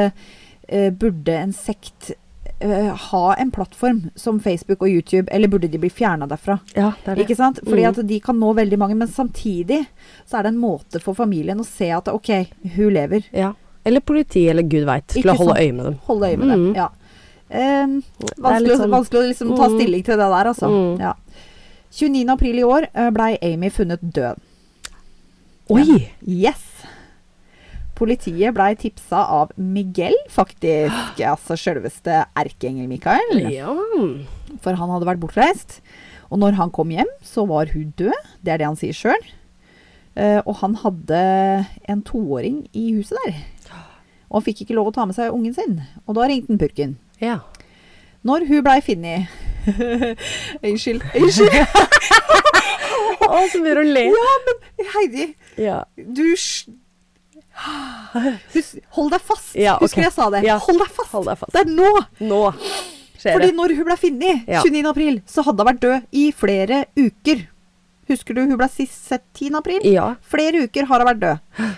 [0.74, 2.12] uh, burde en sekt
[2.60, 6.58] eh, ha en plattform som Facebook og YouTube, eller burde de bli fjerna derfra?
[6.76, 7.24] Ja, det er det.
[7.28, 7.58] Ikke sant?
[7.66, 7.88] Fordi Mm.
[7.94, 9.84] at de kan nå veldig mange, men samtidig
[10.26, 12.30] så er det en måte for familien å se at ok,
[12.76, 13.24] hun lever.
[13.32, 13.52] Ja.
[13.84, 15.94] Eller politi, eller gud veit, til å holde øye med dem.
[16.06, 16.64] Holde øye med dem.
[16.70, 16.74] Mm.
[16.76, 16.88] Ja.
[17.50, 17.86] Er
[18.38, 19.78] vanskelig, sånn- vanskelig å liksom ta Mm.
[19.80, 20.68] stilling til det der, altså.
[20.68, 21.00] Mm.
[21.00, 21.14] Ja.
[21.90, 22.28] 29.
[22.30, 24.36] april i år uh, blei Amy funnet død.
[25.70, 26.10] Oi!
[26.26, 26.66] Yes!
[28.00, 30.94] Politiet blei tipsa av Miguel, faktisk.
[31.32, 33.42] Altså sjølveste erkeengel Mikael.
[33.52, 33.74] Ja.
[34.64, 35.80] For han hadde vært bortreist.
[36.30, 38.16] Og når han kom hjem, så var hun død.
[38.42, 39.20] Det er det han sier sjøl.
[40.46, 41.18] og han hadde
[41.88, 43.36] en toåring i huset der.
[44.30, 45.80] Og han fikk ikke lov å ta med seg ungen sin.
[46.06, 46.96] Og da ringte han purken.
[47.20, 47.40] ja.
[48.22, 49.30] Når hun blei funnet
[50.66, 51.00] Unnskyld.
[51.16, 51.54] Unnskyld.
[53.24, 54.02] Å, så begynner hun å le.
[54.12, 55.26] Ja, men Heidi,
[55.56, 55.78] Ja.
[55.96, 56.26] du
[58.96, 59.54] Hold deg fast.
[59.58, 59.84] Ja, okay.
[59.86, 60.42] Husker jeg sa det?
[60.46, 60.58] Ja.
[60.64, 61.12] Hold deg fast.
[61.16, 61.52] Hold deg fast.
[61.54, 61.90] Det er nå.
[62.24, 62.40] Nå
[63.20, 63.56] skjer Fordi det.
[63.58, 64.62] når hun ble funnet, Ja.
[64.64, 64.84] 29.
[64.92, 67.42] april, så hadde hun vært død i flere uker.
[68.10, 69.54] Husker du hun ble sist sett 10.
[69.60, 69.80] april?
[69.84, 70.14] Ja.
[70.28, 71.74] Flere uker har hun vært død.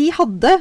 [0.00, 0.54] De hadde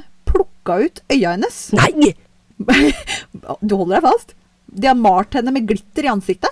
[0.66, 1.72] plukka ut øya hennes.
[1.74, 2.14] Nei!
[3.62, 4.36] Du holder deg fast.
[4.66, 6.52] De har malt henne med glitter i ansiktet.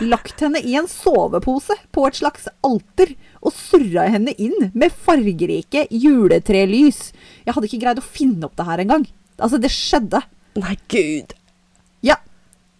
[0.00, 3.14] Lagt henne i en sovepose på et slags alter
[3.44, 7.12] og surra henne inn med fargerike juletrelys.
[7.44, 9.06] Jeg hadde ikke greid å finne opp det her engang.
[9.38, 10.22] Altså, det skjedde.
[10.58, 11.34] Nei, gud.
[12.06, 12.16] Ja.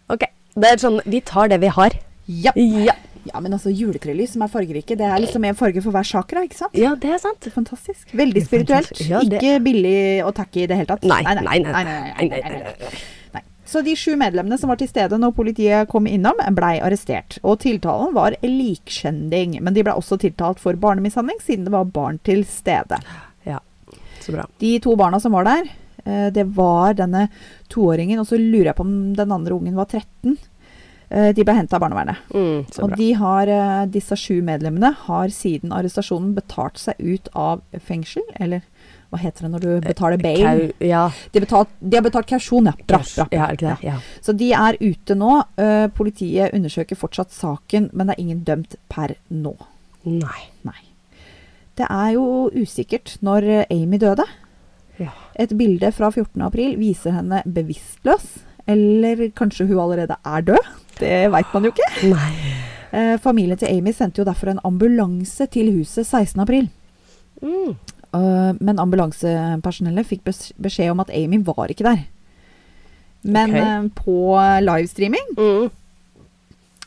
[0.09, 0.27] Ok.
[0.55, 1.99] Det er sånn Vi tar det vi har.
[2.31, 2.55] Ja.
[2.57, 2.95] Ja.
[3.25, 6.43] Ja, men altså, juletrelys som er fargerike, det er liksom en farge for hver chakra,
[6.45, 6.75] ikke sant?
[6.79, 7.49] Ja, det er sant.
[7.55, 8.13] Fantastisk.
[8.13, 9.01] Veldig spirituelt.
[9.09, 11.05] Ja, det- Ikke billig og tacky i det hele tatt.
[11.05, 11.59] Nei, nei, nei.
[11.65, 13.43] nei, nei, nei, nei.
[13.67, 17.39] Så de sju medlemmene som var til stede når politiet kom innom, blei arrestert.
[17.43, 22.21] Og tiltalen var likskjending, men de ble også tiltalt for barnemishandling, siden det var barn
[22.27, 22.99] til stede.
[23.49, 23.59] Ja.
[24.21, 24.45] Så bra.
[24.61, 25.71] De to barna som var der,
[26.05, 27.29] eh, det var denne
[27.73, 30.37] toåringen, og så lurer jeg på om den andre ungen var 13.
[31.11, 32.17] Eh, De ble henta av barnevernet.
[32.35, 37.61] Mm, Og de har, eh, disse sju medlemmene har siden arrestasjonen betalt seg ut av
[37.79, 38.63] fengsel, eller
[39.13, 40.43] hva heter det når du betaler bail?
[40.43, 41.11] Kau, ja.
[41.33, 42.73] De, betalt, de har betalt kausjon, ja.
[42.87, 43.27] Bra, bra.
[43.31, 43.77] Ja, ikke det?
[43.87, 43.99] Ja.
[44.21, 45.45] Så de er ute nå.
[45.59, 49.55] Uh, politiet undersøker fortsatt saken, men det er ingen dømt per nå.
[50.05, 50.49] Nei.
[50.65, 50.81] Nei.
[51.77, 54.25] Det er jo usikkert når eh, Amy døde.
[54.99, 55.11] Ja.
[55.37, 56.43] Et bilde fra 14.
[56.47, 58.27] april viser henne bevisstløs.
[58.67, 60.69] Eller kanskje hun allerede er død?
[61.01, 61.91] Det veit man jo ikke.
[62.13, 62.31] Nei.
[62.95, 66.41] Eh, familien til Amy sendte jo derfor en ambulanse til huset 16.
[66.45, 66.69] april.
[67.43, 67.75] Mm.
[68.15, 70.27] Eh, men ambulansepersonellet fikk
[70.63, 72.05] beskjed om at Amy var ikke der.
[73.25, 73.65] Men okay.
[73.65, 74.19] eh, på
[74.63, 75.71] livestreaming Mm.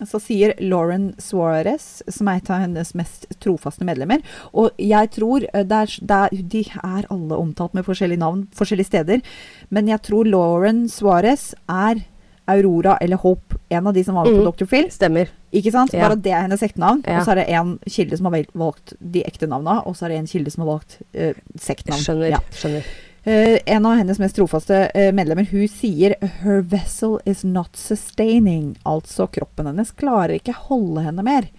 [0.05, 4.21] så sier Lauren Suarez, som er et av hennes mest trofaste medlemmer
[4.53, 8.47] Og jeg tror eh, det er, det er, De er alle omtalt med forskjellige navn
[8.53, 9.21] forskjellige steder.
[9.69, 12.05] Men jeg tror Lauren Suarez er
[12.47, 14.51] Aurora eller Hope, en av de som var med på Mm.
[14.51, 14.65] Dr.
[14.65, 14.91] Phil.
[14.91, 15.29] Stemmer.
[15.51, 15.93] Ikke sant?
[15.93, 16.07] Ja.
[16.07, 17.03] Bare det er hennes ektenavn.
[17.05, 17.19] Ja.
[17.19, 20.09] Og så er det en kilde som har valgt de ekte navna, og så er
[20.09, 22.01] det en kilde som har valgt uh, sektnavn.
[22.03, 22.29] Skjønner.
[22.31, 22.39] Ja.
[22.51, 22.87] Skjønner.
[23.27, 28.77] Uh, en av hennes mest trofaste uh, medlemmer, hun sier 'her vessel is not sustaining'.
[28.85, 31.49] Altså kroppen hennes klarer ikke holde henne mer.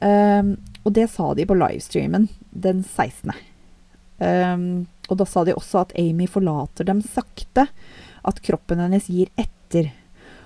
[0.00, 3.30] Um, og det sa de på livestreamen den 16.
[4.18, 7.68] Um, og da sa de også at Amy forlater dem sakte.
[8.24, 9.90] At kroppen hennes gir etter.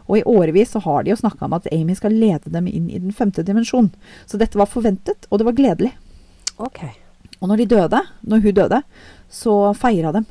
[0.06, 2.88] Og i årevis så har de jo snakka om at Amy skal lede dem inn
[2.90, 3.90] i den femte dimensjon.
[4.26, 5.92] Så dette var forventet, og det var gledelig.
[6.62, 6.84] Ok.
[7.40, 8.82] Og når de døde, når hun døde,
[9.28, 10.26] så feira dem.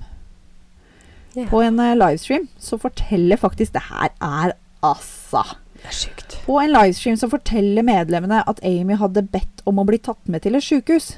[1.36, 1.50] Yeah.
[1.52, 5.42] På en eh, livestream så forteller faktisk Det her er altså
[5.76, 6.38] Det er sjukt.
[6.46, 10.46] På en livestream så forteller medlemmene at Amy hadde bedt om å bli tatt med
[10.46, 11.18] til et sjukehus.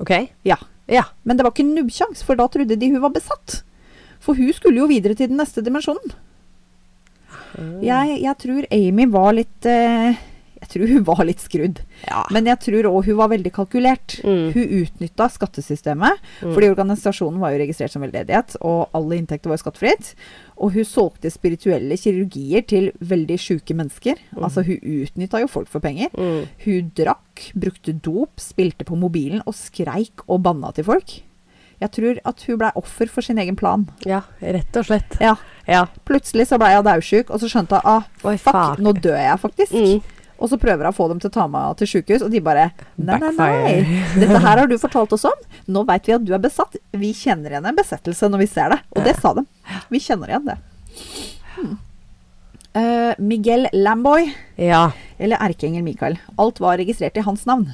[0.00, 0.14] Ok.
[0.48, 0.56] Ja.
[0.88, 1.04] Ja.
[1.22, 3.60] Men det var ikke nubbsjans, for da trodde de hun var besatt.
[4.22, 6.16] For hun skulle jo videre til den neste dimensjonen.
[7.82, 10.14] Jeg, jeg tror Amy var litt eh,
[10.62, 11.80] Jeg tror hun var litt skrudd.
[12.06, 12.20] Ja.
[12.30, 14.14] Men jeg tror òg hun var veldig kalkulert.
[14.22, 14.52] Mm.
[14.54, 16.52] Hun utnytta skattesystemet, Mm.
[16.54, 20.12] fordi organisasjonen var jo registrert som veldedighet, og alle inntekter var skattefritt.
[20.62, 24.22] Og hun solgte spirituelle kirurgier til veldig sjuke mennesker.
[24.38, 26.14] Altså hun utnytta jo folk for penger.
[26.14, 26.46] Mm.
[26.64, 31.18] Hun drakk, brukte dop, spilte på mobilen og skreik og banna til folk.
[31.82, 33.84] Jeg tror at hun blei offer for sin egen plan.
[34.06, 35.18] ja, rett og slett.
[35.20, 35.84] Ja, Ja.
[36.08, 38.78] Plutselig så blei hun daudsjuk, og så skjønte hun ah, Oi, fuck, fuck.
[38.82, 39.72] nå dør jeg faktisk.
[39.74, 40.00] Mm.
[40.42, 42.40] Og så prøver hun å få dem til å ta meg til sjukehus, og de
[42.42, 42.64] bare
[42.98, 43.76] Nei, nei, nei.
[44.20, 45.44] Dette her har du fortalt oss om.
[45.70, 46.74] Nå veit vi at du er besatt.
[46.98, 48.80] Vi kjenner igjen en besettelse når vi ser det.
[48.96, 49.44] Og det sa de.
[49.94, 50.58] Vi kjenner igjen det.
[51.54, 51.76] Hmm.
[52.74, 54.90] Uh, Miguel Lamboy, Ja.
[55.20, 56.18] eller erkeengel Michael.
[56.40, 57.68] Alt var registrert i hans navn.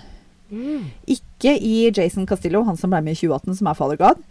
[0.51, 4.23] Ikke i Jason Castillo, han som ble med i 2018, som er Father God,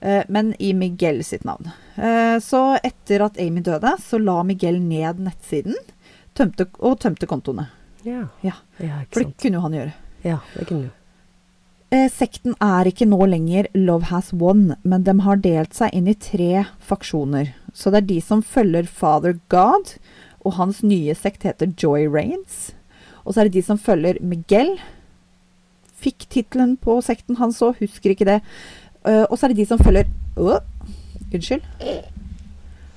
[0.00, 1.72] eh, men i Miguel sitt navn.
[1.96, 5.78] Eh, så etter at Amy døde, så la Miguel ned nettsiden
[6.36, 7.68] tømte, og tømte kontoene.
[8.06, 8.26] Ja.
[8.42, 9.94] Ja, ja, For det kunne jo han gjøre.
[10.26, 10.96] Ja, det kunne jo.
[11.92, 16.08] Eh, sekten er ikke nå lenger Love Has Won, men de har delt seg inn
[16.08, 17.52] i tre faksjoner.
[17.76, 19.96] Så det er de som følger Father God,
[20.42, 22.72] og hans nye sekt heter Joy Reigns.
[23.26, 24.78] Og så er det de som følger Miguel.
[26.02, 28.40] Fikk tittelen på sekten hans òg, husker ikke det.
[29.02, 30.58] Uh, og så er det de som følger uh,
[31.32, 31.64] Unnskyld.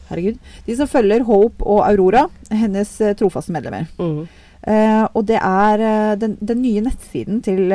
[0.10, 0.42] Herregud.
[0.68, 3.88] De som følger Hope og Aurora, hennes uh, trofaste medlemmer.
[4.00, 4.26] Mhm.
[4.66, 7.70] Eh, og det er den, den nye nettsiden til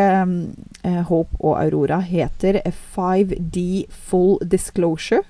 [1.07, 5.23] Hope og Aurora heter 5D Full Disclosure.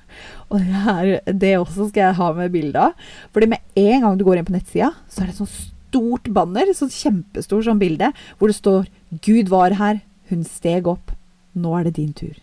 [0.48, 3.10] Og det, er, det også skal jeg ha med bilde av.
[3.34, 5.52] Fordi med en gang du går inn på nettsida, så er det sånn
[5.90, 8.86] stort banner, så kjempestort sånn bilde, hvor det står
[9.20, 11.10] 'Gud var her, hun steg opp,
[11.54, 12.38] nå er det din tur'.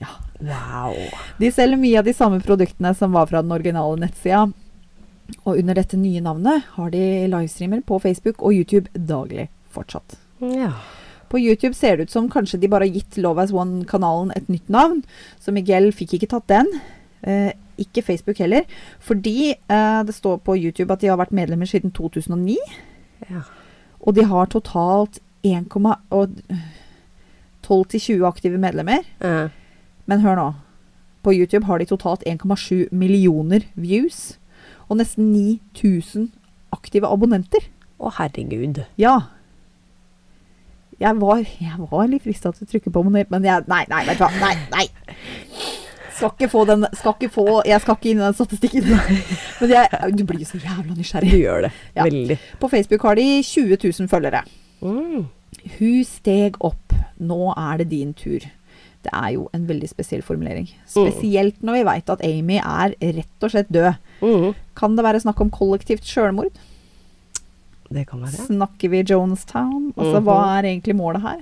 [0.00, 0.16] Ja.
[0.40, 0.96] Wow.
[1.38, 4.46] De selger mye av de samme produktene som var fra den originale nettsida.
[5.44, 10.16] Og under dette nye navnet har de livestreamer på Facebook og YouTube daglig fortsatt.
[10.40, 10.72] Ja.
[11.30, 14.48] På YouTube ser det ut som kanskje de bare har gitt Love As One-kanalen et
[14.50, 15.04] nytt navn,
[15.38, 16.72] så Miguel fikk ikke tatt den.
[17.22, 18.62] Eh, ikke Facebook heller,
[19.00, 22.56] fordi eh, det står på YouTube at de har vært medlemmer siden 2009.
[23.30, 23.42] ja.
[24.00, 28.98] Og de har totalt 1,12-20 aktive medlemmer.
[29.20, 29.48] Ja.
[30.08, 30.46] Men hør nå.
[31.22, 34.38] På YouTube har de totalt 1,7 millioner views.
[34.88, 36.30] Og nesten 9000
[36.72, 37.60] aktive abonnenter.
[38.00, 38.80] Å, herregud.
[38.96, 39.18] Ja.
[41.00, 44.04] Jeg var, jeg var litt frista til å trykke på abonner, men jeg Nei, nei,
[44.08, 44.30] vet du hva.
[44.40, 44.88] Nei, nei.
[46.20, 48.86] Skal ikke få den Skal ikke få Jeg skal ikke inn i den statistikken.
[49.60, 51.32] Men jeg, du blir jo så jævla nysgjerrig.
[51.32, 51.72] Du gjør det.
[51.96, 52.04] Ja.
[52.06, 52.38] Veldig.
[52.60, 54.44] På Facebook har de 20 000 følgere.
[54.84, 55.26] Mm.
[55.80, 56.96] Hun steg opp.
[57.20, 58.44] Nå er det din tur.
[59.00, 60.66] Det er jo en veldig spesiell formulering.
[60.88, 63.94] Spesielt når vi veit at Amy er rett og slett død.
[64.20, 64.50] Mm.
[64.76, 66.52] Kan det være snakk om kollektivt sjølmord?
[67.90, 68.44] Det kan være.
[68.46, 69.88] Snakker vi Jonestown?
[69.96, 70.24] Altså, Mhm.
[70.28, 71.40] hva er egentlig målet her?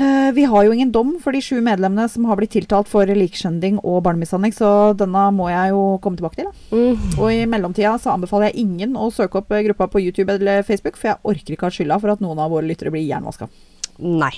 [0.00, 3.04] Eh, Vi har jo ingen dom for de sju medlemmene som har blitt tiltalt for
[3.06, 6.48] likskjending og barnemishandling, så denne må jeg jo komme tilbake til.
[6.72, 7.18] Mm.
[7.18, 10.62] Og i mellomtida så anbefaler jeg ingen å søke opp eh, gruppa på YouTube eller
[10.66, 13.50] Facebook, for jeg orker ikke ha skylda for at noen av våre lyttere blir jernvaska.
[14.00, 14.32] Nei.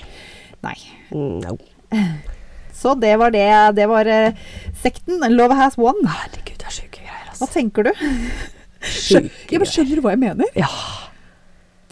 [0.65, 0.75] Nei.
[1.13, 1.55] No.
[2.83, 3.47] Så det var det.
[3.77, 4.35] Det var eh,
[4.81, 5.21] sekten.
[5.31, 6.01] Love has won.
[6.03, 7.45] Herregud, det er sjuke greier, altså.
[7.45, 7.93] Hva tenker du?
[8.83, 10.49] Sjuke Ja, men skjønner du hva jeg mener?
[10.59, 10.67] Ja.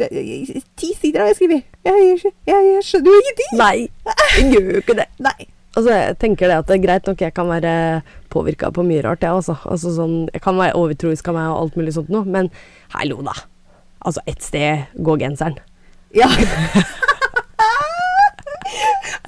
[0.09, 1.65] Ti sider har jeg skrevet.
[1.85, 3.51] Jeg, jeg, jeg, skjønner jo ingenting.
[3.59, 3.75] Nei,
[4.37, 5.07] jeg gjør jo ikke det.
[5.27, 5.37] Nei.
[5.71, 7.73] Altså, jeg tenker det at det er greit nok jeg kan være
[8.31, 9.55] påvirka på mye rart, jeg også.
[9.71, 12.51] Altså, sånn, jeg kan være overtroisk av meg og alt mulig sånt noe, men
[12.95, 13.37] hallo, da.
[14.01, 15.55] Altså, ett sted går genseren.
[16.17, 16.27] Ja.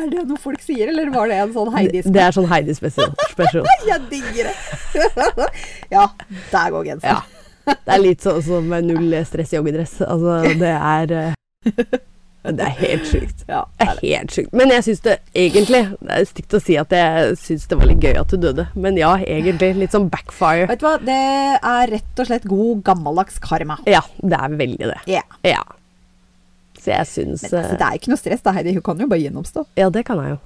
[0.03, 2.75] er det noe folk sier, eller var det en sånn Heidi Det er sånn Heidi
[2.75, 3.13] special.
[3.31, 3.67] special.
[3.89, 5.47] Jeg digger det.
[5.93, 6.09] ja,
[6.51, 7.23] der går genseren.
[7.23, 7.42] Ja.
[7.85, 9.99] Det er litt sånn som null stress i joggedress.
[10.05, 11.37] Altså, det er eh,
[12.43, 13.45] Det er helt sjukt.
[13.47, 14.49] Ja, Det er helt sjukt.
[14.51, 17.87] Men jeg syns det egentlig Det er stygt å si at jeg syns det var
[17.87, 19.69] litt gøy at du døde, men ja, egentlig.
[19.79, 20.67] Litt sånn backfire.
[20.67, 21.21] Vet du hva, det
[21.55, 23.79] er rett og slett god gammeldags karma.
[23.87, 24.99] Ja, det er veldig det.
[25.07, 25.39] Yeah.
[25.47, 25.63] Ja.
[26.83, 28.75] Så jeg syns Men altså, det er ikke noe stress, da, Heidi.
[28.75, 29.63] Hun kan jo bare gjennomstå.
[29.79, 30.41] Ja, det kan jeg jo.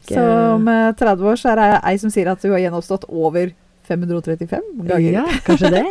[0.00, 0.24] Ikke Så
[0.56, 3.52] om eh, 30 år så er det ei som sier at hun har gjennomstått over
[3.90, 5.12] 535 ganger.
[5.18, 5.84] Ja, kanskje det.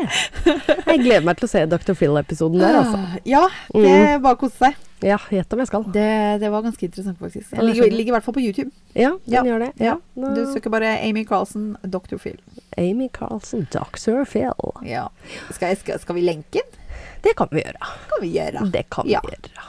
[0.90, 1.96] Jeg gleder meg til å se Dr.
[2.00, 3.00] Phil-episoden der, altså.
[3.04, 3.42] Ah, Ja,
[3.76, 4.78] det er bare å kose seg.
[5.06, 5.86] Ja, gjett om jeg skal.
[5.96, 6.08] Det,
[6.42, 7.54] det var ganske interessant, faktisk.
[7.54, 8.72] Den ligger, ligger i hvert fall på YouTube.
[8.98, 9.70] Ja, den Ja, gjør det.
[9.80, 9.94] Ja.
[10.20, 10.34] Ja.
[10.36, 12.18] Du søker bare Amy Carlsen, Dr.
[12.20, 12.36] Phil.
[12.78, 14.26] Amy Carlsen, Dr.
[14.28, 14.52] Phil.
[14.88, 15.06] Ja.
[15.54, 16.76] Skal, jeg, skal, skal vi lenke den?
[17.24, 17.92] Det kan vi gjøre.
[18.12, 18.66] kan vi gjøre.
[18.76, 19.68] Det kan vi gjøre.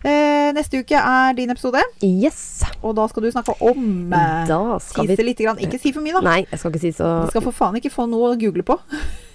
[0.00, 2.62] Eh, neste uke er din episode, Yes.
[2.82, 5.38] og da skal du snakke om eh, Da skal vi Tise litt.
[5.44, 5.58] Grann.
[5.60, 6.22] Ikke si for mye, da.
[6.24, 8.64] Nei, jeg skal ikke si så Du skal for faen ikke få noe å google
[8.64, 8.78] på.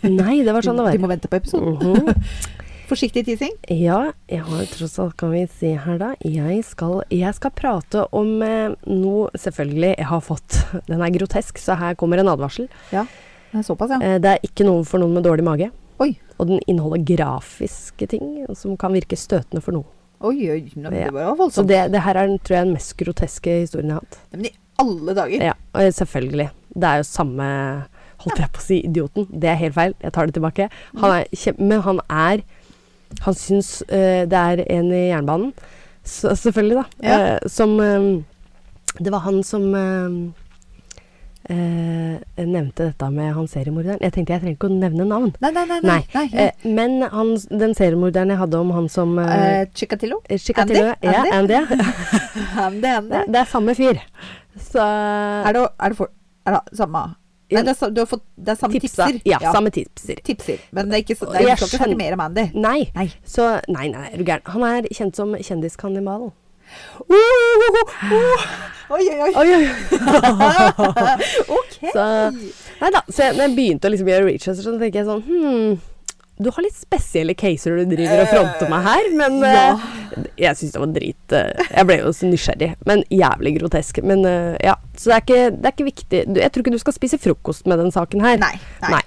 [0.09, 1.03] Nei, det var sånn det Du var.
[1.05, 1.77] må vente på episoden.
[1.77, 2.23] Mhm.
[2.89, 3.53] Forsiktig teasing.
[3.73, 6.11] Ja, jeg har tross alt Kan vi se her, da.
[6.21, 10.59] Jeg skal, jeg skal prate om eh, noe Selvfølgelig, jeg har fått
[10.89, 12.67] Den er grotesk, så her kommer en advarsel.
[12.93, 13.05] Ja,
[13.53, 14.01] det er såpass, ja.
[14.05, 15.71] Eh, det er ikke noe for noen med dårlig mage.
[16.01, 16.11] Oi.
[16.37, 19.89] Og den inneholder grafiske ting som kan virke støtende for noen.
[20.21, 21.53] Oi, oi, men det var voldsomt.
[21.53, 24.19] Så det, det her er tror jeg, den mest groteske historien jeg har hatt.
[24.31, 25.43] Men i alle dager.
[25.51, 26.49] Ja, og selvfølgelig.
[26.75, 27.49] Det er jo samme
[28.25, 29.25] Holdt jeg på å si idioten?
[29.29, 29.93] Det er helt feil.
[30.01, 30.69] Jeg tar det tilbake.
[31.01, 32.41] Han er kjem, men han er
[33.25, 35.51] Han syns eh, det er en i jernbanen,
[36.03, 37.17] så, selvfølgelig, da, Ja.
[37.35, 38.23] eh, som eh,
[38.97, 39.67] Det var han som
[41.49, 43.99] eh, eh, nevnte dette med han seriemorderen.
[44.01, 45.33] Jeg tenkte jeg trenger ikke å nevne navn.
[45.41, 45.79] Nei, nei, nei.
[45.83, 45.99] Nei.
[46.13, 50.21] nei, Eh, men han, den seriemorderen jeg hadde om han som eh, Eh, Chikatilo?
[50.29, 51.11] Chikatilo, Andy?
[51.11, 51.53] Ja, Andy?
[52.65, 52.87] Andy.
[52.87, 53.99] Andy, det, det er samme fyr.
[54.59, 56.09] Så Er det, er det, for,
[56.47, 57.03] er det samme
[57.51, 57.59] Ja.
[57.59, 59.05] Nei, det er, du har fått, det er samme tipsa.
[59.05, 59.19] tipser?
[59.29, 60.17] Ja, samme tipser.
[60.25, 60.63] Tipser.
[60.73, 62.45] Men det er ikke det er, jeg du ikke skjønner- mer om Andy.
[62.55, 62.79] Nei.
[62.95, 63.05] Nei.
[63.23, 64.41] Så Nei, nei, er du gæren.
[64.55, 66.31] Han er kjent som kjendiskannibalen.
[68.95, 69.31] Oi, oi, oi.
[69.41, 69.65] Oi, oi.
[71.57, 71.73] ok.
[71.93, 72.05] Så
[72.81, 73.01] Nei da.
[73.09, 75.75] Så jeg, når jeg begynte å liksom gjøre research, så tenker jeg sånn hmm,
[76.35, 79.61] du har litt spesielle caser du driver og fronter meg her, men Ja.
[80.17, 84.01] eh, jeg syns det var drit uh, Jeg ble jo så nysgjerrig, men jævlig grotesk.
[84.03, 86.21] Men uh, ja, så det er ikke, det er ikke viktig.
[86.35, 88.35] Du- Jeg tror ikke du skal spise frokost med den saken her.
[88.43, 88.51] Nei,
[88.83, 88.91] nei.
[88.97, 89.01] Nei.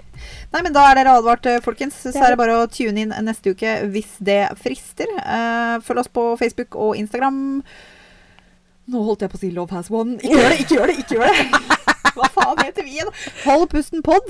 [0.49, 1.93] Nei, men da er dere advart, eh, folkens.
[2.09, 5.05] Så er det bare å tune inn neste uke hvis det frister.
[5.21, 7.61] Eh, følg oss på Facebook og Instagram.
[8.89, 10.17] Nå holdt jeg på å si Love Has One.
[10.17, 10.97] Ikke gjør det, ikke gjør det!
[11.03, 11.77] ikke gjør det
[12.19, 13.11] Hva faen heter vi igjen?
[13.45, 14.25] Hold pusten pod.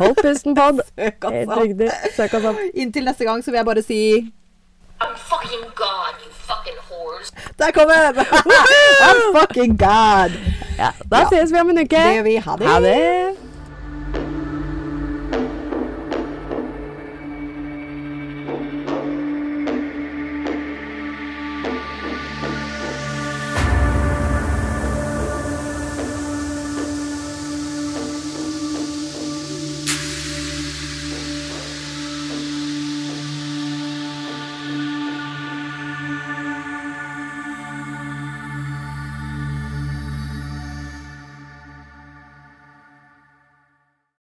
[0.00, 0.80] Hold pusten, pod.
[0.98, 1.84] Søk oss opp.
[2.16, 2.58] Søk oss opp.
[2.74, 4.00] Inntil neste gang så vil jeg bare si
[5.00, 7.30] I'm fucking God, you fucking whores.
[7.56, 8.18] Der kom den!
[9.06, 10.34] I'm fucking god!
[10.76, 11.28] Ja, da Ja.
[11.30, 11.94] ses vi om en uke.
[11.96, 12.36] Det gjør vi.
[12.36, 12.66] Ha det.
[12.68, 13.49] Ha det.